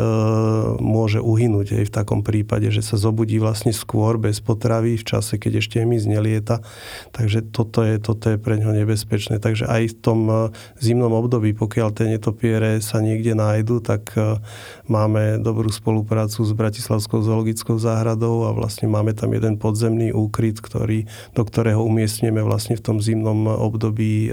môže 0.82 1.22
uhynúť 1.22 1.78
aj 1.78 1.86
v 1.88 1.94
takom 1.94 2.26
prípade, 2.26 2.74
že 2.74 2.82
sa 2.82 2.98
zobudí 2.98 3.38
vlastne 3.38 3.70
skôr 3.70 4.18
bez 4.18 4.42
potravy 4.42 4.98
v 4.98 5.06
čase, 5.06 5.38
keď 5.38 5.62
ešte 5.62 5.84
hmyz 5.84 6.10
nelieta. 6.10 6.66
Takže 7.14 7.54
toto 7.54 7.86
je, 7.86 8.02
toto 8.02 8.34
je 8.34 8.38
pre 8.42 8.58
ňo 8.58 8.74
nebezpečné. 8.84 9.38
Takže 9.40 9.70
aj 9.70 9.94
v 9.94 9.96
tom 10.02 10.20
e, 10.28 10.34
zimnom 10.82 11.14
období, 11.14 11.54
pokiaľ 11.56 11.90
tie 11.94 12.08
netopiere 12.10 12.82
sa 12.82 13.00
niekde 13.00 13.38
nájdu, 13.38 13.80
tak 13.80 14.12
e, 14.18 14.42
máme 14.90 15.40
dobrú 15.40 15.70
spoluprácu 15.70 16.44
s 16.44 16.52
Bratislavskou 16.52 17.22
zoologickou 17.22 17.78
záhradou 17.78 18.50
a 18.50 18.52
vlastne 18.52 18.90
máme 18.90 19.14
tam 19.14 19.32
jeden 19.32 19.56
podzemný 19.62 20.12
úkryt, 20.12 20.60
ktorý, 20.60 21.06
do 21.38 21.44
ktorého 21.46 21.80
umiestneme 21.86 22.42
vlastne 22.42 22.76
v 22.76 22.84
tom 22.84 22.98
zimnom 23.00 23.48
období 23.48 24.28
e, 24.28 24.30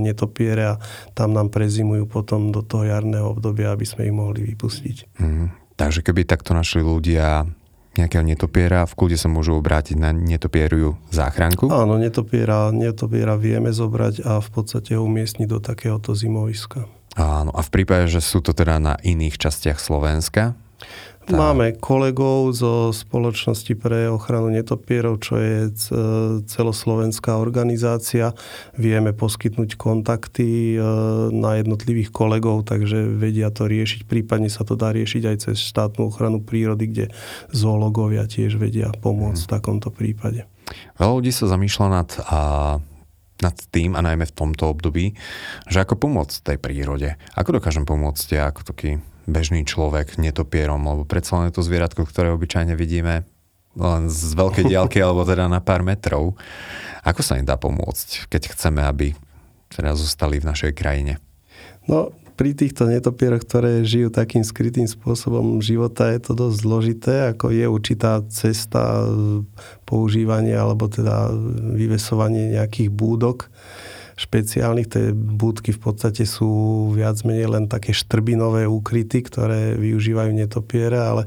netopiere 0.00 0.76
a 0.76 0.80
tam 1.12 1.36
nám 1.36 1.52
prezimujú 1.52 2.08
potom 2.08 2.50
do 2.50 2.64
toho 2.64 2.88
jarného 2.88 3.30
obdobia, 3.30 3.70
aby 3.76 3.84
sme 3.84 4.08
ich 4.08 4.14
mohli 4.14 4.42
vypustiť. 4.56 5.20
Mm, 5.20 5.76
takže 5.76 6.00
keby 6.00 6.24
takto 6.24 6.56
našli 6.56 6.80
ľudia 6.80 7.44
nejakého 7.98 8.22
netopiera, 8.22 8.86
v 8.86 8.94
kľude 8.94 9.18
sa 9.18 9.26
môžu 9.26 9.58
obrátiť 9.58 9.96
na 9.98 10.14
netopieriu 10.14 10.94
záchranku? 11.10 11.66
Áno, 11.70 11.98
netopiera, 11.98 12.70
netopiera 12.70 13.34
vieme 13.34 13.74
zobrať 13.74 14.22
a 14.22 14.38
v 14.38 14.48
podstate 14.50 14.94
ho 14.94 15.02
umiestniť 15.02 15.48
do 15.50 15.58
takéhoto 15.58 16.14
zimoviska. 16.14 16.86
Áno, 17.18 17.50
a 17.50 17.60
v 17.60 17.70
prípade, 17.74 18.06
že 18.06 18.22
sú 18.22 18.38
to 18.38 18.54
teda 18.54 18.78
na 18.78 18.94
iných 19.02 19.34
častiach 19.34 19.82
Slovenska, 19.82 20.54
tá... 21.30 21.38
Máme 21.38 21.78
kolegov 21.78 22.50
zo 22.52 22.90
spoločnosti 22.90 23.72
pre 23.78 24.10
ochranu 24.10 24.50
netopierov, 24.50 25.22
čo 25.22 25.38
je 25.38 25.70
celoslovenská 26.50 27.38
organizácia. 27.38 28.34
Vieme 28.74 29.14
poskytnúť 29.14 29.78
kontakty 29.78 30.74
e, 30.74 30.78
na 31.30 31.62
jednotlivých 31.62 32.10
kolegov, 32.10 32.66
takže 32.66 33.14
vedia 33.14 33.54
to 33.54 33.70
riešiť. 33.70 34.04
Prípadne 34.10 34.50
sa 34.50 34.66
to 34.66 34.74
dá 34.74 34.90
riešiť 34.90 35.22
aj 35.30 35.36
cez 35.46 35.56
štátnu 35.62 36.10
ochranu 36.10 36.42
prírody, 36.42 36.90
kde 36.90 37.06
zoológovia 37.54 38.26
tiež 38.26 38.58
vedia 38.58 38.90
pomôcť 38.90 39.40
hmm. 39.40 39.48
v 39.48 39.52
takomto 39.54 39.88
prípade. 39.94 40.50
Veľa 40.98 41.12
ľudí 41.18 41.32
sa 41.34 41.50
zamýšľa 41.50 41.86
nad, 41.90 42.10
a, 42.30 42.40
nad 43.42 43.56
tým, 43.74 43.98
a 43.98 44.00
najmä 44.04 44.26
v 44.26 44.36
tomto 44.36 44.70
období, 44.70 45.18
že 45.66 45.82
ako 45.82 45.98
pomôcť 45.98 46.54
tej 46.54 46.58
prírode. 46.62 47.18
Ako 47.34 47.58
dokážem 47.58 47.82
pomôcť 47.82 48.26
ja 48.38 48.50
ako 48.50 48.62
taký 48.62 49.02
bežný 49.30 49.64
človek 49.64 50.18
netopierom, 50.18 50.82
lebo 50.82 51.02
predsa 51.06 51.40
len 51.40 51.48
je 51.48 51.56
to 51.56 51.66
zvieratko, 51.66 52.04
ktoré 52.04 52.34
obyčajne 52.34 52.74
vidíme 52.74 53.24
len 53.78 54.10
z 54.10 54.34
veľkej 54.34 54.64
diálky 54.74 54.98
alebo 54.98 55.22
teda 55.22 55.46
na 55.46 55.62
pár 55.62 55.86
metrov. 55.86 56.34
Ako 57.06 57.22
sa 57.24 57.38
im 57.40 57.46
dá 57.46 57.56
pomôcť, 57.56 58.28
keď 58.28 58.52
chceme, 58.52 58.84
aby 58.84 59.16
teda 59.70 59.94
zostali 59.96 60.42
v 60.42 60.48
našej 60.50 60.72
krajine? 60.76 61.22
No, 61.88 62.12
pri 62.40 62.56
týchto 62.56 62.88
netopieroch, 62.88 63.44
ktoré 63.44 63.84
žijú 63.84 64.08
takým 64.08 64.40
skrytým 64.40 64.88
spôsobom 64.88 65.60
života, 65.60 66.08
je 66.08 66.20
to 66.24 66.32
dosť 66.32 66.56
zložité, 66.56 67.14
ako 67.36 67.52
je 67.52 67.66
určitá 67.68 68.24
cesta 68.32 69.04
používania 69.84 70.64
alebo 70.64 70.88
teda 70.88 71.28
vyvesovanie 71.76 72.56
nejakých 72.56 72.88
búdok 72.88 73.52
špeciálnych. 74.20 74.88
Tie 74.92 75.16
búdky 75.16 75.72
v 75.72 75.80
podstate 75.80 76.28
sú 76.28 76.92
viac 76.92 77.24
menej 77.24 77.48
len 77.48 77.64
také 77.72 77.96
štrbinové 77.96 78.68
úkryty, 78.68 79.24
ktoré 79.24 79.80
využívajú 79.80 80.30
netopiere, 80.36 81.00
ale 81.00 81.22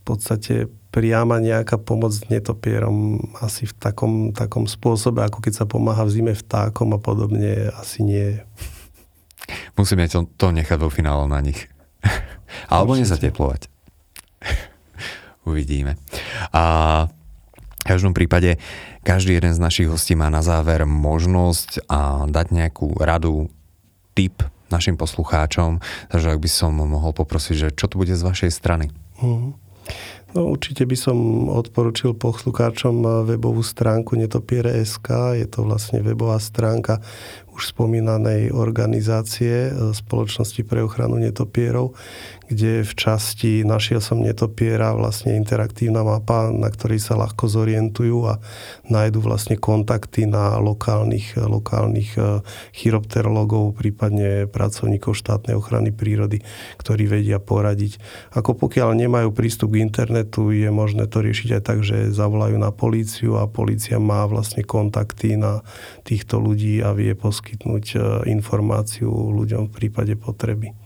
v 0.00 0.02
podstate 0.08 0.72
priama 0.90 1.38
nejaká 1.38 1.76
pomoc 1.76 2.16
netopierom 2.32 3.20
asi 3.44 3.68
v 3.68 3.74
takom, 3.76 4.14
takom 4.32 4.64
spôsobe, 4.64 5.22
ako 5.22 5.44
keď 5.44 5.62
sa 5.62 5.64
pomáha 5.68 6.02
v 6.08 6.14
zime 6.16 6.32
vtákom 6.32 6.96
a 6.96 6.98
podobne, 6.98 7.68
asi 7.76 8.02
nie. 8.02 8.40
Musíme 9.76 10.08
to, 10.08 10.26
to 10.40 10.50
nechať 10.50 10.80
vo 10.80 10.90
finále 10.90 11.28
na 11.28 11.38
nich. 11.44 11.68
Alebo 12.72 12.96
nezateplovať. 12.96 13.68
Uvidíme. 15.50 16.00
A 16.50 17.06
v 17.80 17.84
každom 17.88 18.12
prípade 18.12 18.60
každý 19.00 19.40
jeden 19.40 19.56
z 19.56 19.60
našich 19.60 19.88
hostí 19.88 20.12
má 20.12 20.28
na 20.28 20.44
záver 20.44 20.84
možnosť 20.84 21.88
a 21.88 22.28
dať 22.28 22.46
nejakú 22.52 23.00
radu, 23.00 23.48
tip 24.12 24.44
našim 24.68 25.00
poslucháčom. 25.00 25.82
Takže 26.12 26.30
ak 26.36 26.38
by 26.38 26.50
som 26.50 26.76
mohol 26.76 27.16
poprosiť, 27.16 27.56
že 27.56 27.68
čo 27.74 27.88
to 27.90 27.98
bude 27.98 28.12
z 28.12 28.22
vašej 28.22 28.50
strany? 28.52 28.92
Mm. 29.18 29.56
No 30.30 30.54
určite 30.54 30.86
by 30.86 30.94
som 30.94 31.50
odporučil 31.50 32.14
poslucháčom 32.14 33.26
webovú 33.26 33.66
stránku 33.66 34.14
Netopiere.sk. 34.14 35.34
Je 35.34 35.46
to 35.50 35.66
vlastne 35.66 36.06
webová 36.06 36.38
stránka 36.38 37.02
už 37.50 37.74
spomínanej 37.74 38.54
organizácie 38.54 39.68
e, 39.68 39.70
Spoločnosti 39.90 40.62
pre 40.62 40.86
ochranu 40.86 41.18
netopierov, 41.18 41.98
kde 42.50 42.82
v 42.82 42.92
časti 42.98 43.62
našiel 43.62 44.02
som 44.02 44.18
netopiera 44.18 44.90
vlastne 44.90 45.38
interaktívna 45.38 46.02
mapa, 46.02 46.50
na 46.50 46.66
ktorej 46.66 46.98
sa 46.98 47.14
ľahko 47.14 47.46
zorientujú 47.46 48.26
a 48.26 48.42
nájdu 48.90 49.22
vlastne 49.22 49.54
kontakty 49.54 50.26
na 50.26 50.58
lokálnych, 50.58 51.38
lokálnych 51.38 52.18
e, 52.18 52.42
chiropterologov, 52.74 53.78
prípadne 53.78 54.50
pracovníkov 54.50 55.14
štátnej 55.14 55.54
ochrany 55.54 55.94
prírody, 55.94 56.42
ktorí 56.82 57.06
vedia 57.06 57.38
poradiť. 57.38 58.02
Ako 58.34 58.58
pokiaľ 58.58 58.98
nemajú 58.98 59.30
prístup 59.30 59.78
k 59.78 59.86
internetu, 59.86 60.50
je 60.50 60.74
možné 60.74 61.06
to 61.06 61.22
riešiť 61.22 61.48
aj 61.54 61.62
tak, 61.62 61.86
že 61.86 62.10
zavolajú 62.10 62.58
na 62.58 62.74
políciu 62.74 63.38
a 63.38 63.46
polícia 63.46 64.02
má 64.02 64.26
vlastne 64.26 64.66
kontakty 64.66 65.38
na 65.38 65.62
týchto 66.02 66.42
ľudí 66.42 66.82
a 66.82 66.90
vie 66.98 67.14
poskytnúť 67.14 67.84
e, 67.94 67.96
informáciu 68.26 69.06
ľuďom 69.30 69.70
v 69.70 69.74
prípade 69.86 70.18
potreby. 70.18 70.79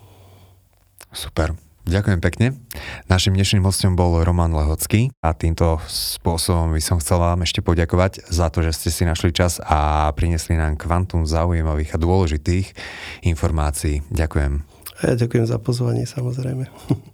Super. 1.14 1.54
Ďakujem 1.84 2.20
pekne. 2.24 2.46
Našim 3.12 3.36
dnešným 3.36 3.60
hostom 3.68 3.92
bol 3.92 4.16
Roman 4.24 4.48
Lehocký 4.56 5.12
a 5.20 5.36
týmto 5.36 5.84
spôsobom 5.84 6.72
by 6.72 6.80
som 6.80 6.96
chcel 6.96 7.20
vám 7.20 7.44
ešte 7.44 7.60
poďakovať 7.60 8.24
za 8.24 8.48
to, 8.48 8.64
že 8.64 8.72
ste 8.72 8.88
si 8.88 9.02
našli 9.04 9.36
čas 9.36 9.60
a 9.60 10.08
priniesli 10.16 10.56
nám 10.56 10.80
kvantum 10.80 11.28
zaujímavých 11.28 11.92
a 11.92 12.00
dôležitých 12.00 12.72
informácií. 13.28 14.00
Ďakujem. 14.08 14.64
A 14.96 15.00
ja 15.12 15.14
ďakujem 15.14 15.44
za 15.44 15.60
pozvanie 15.60 16.08
samozrejme. 16.08 16.72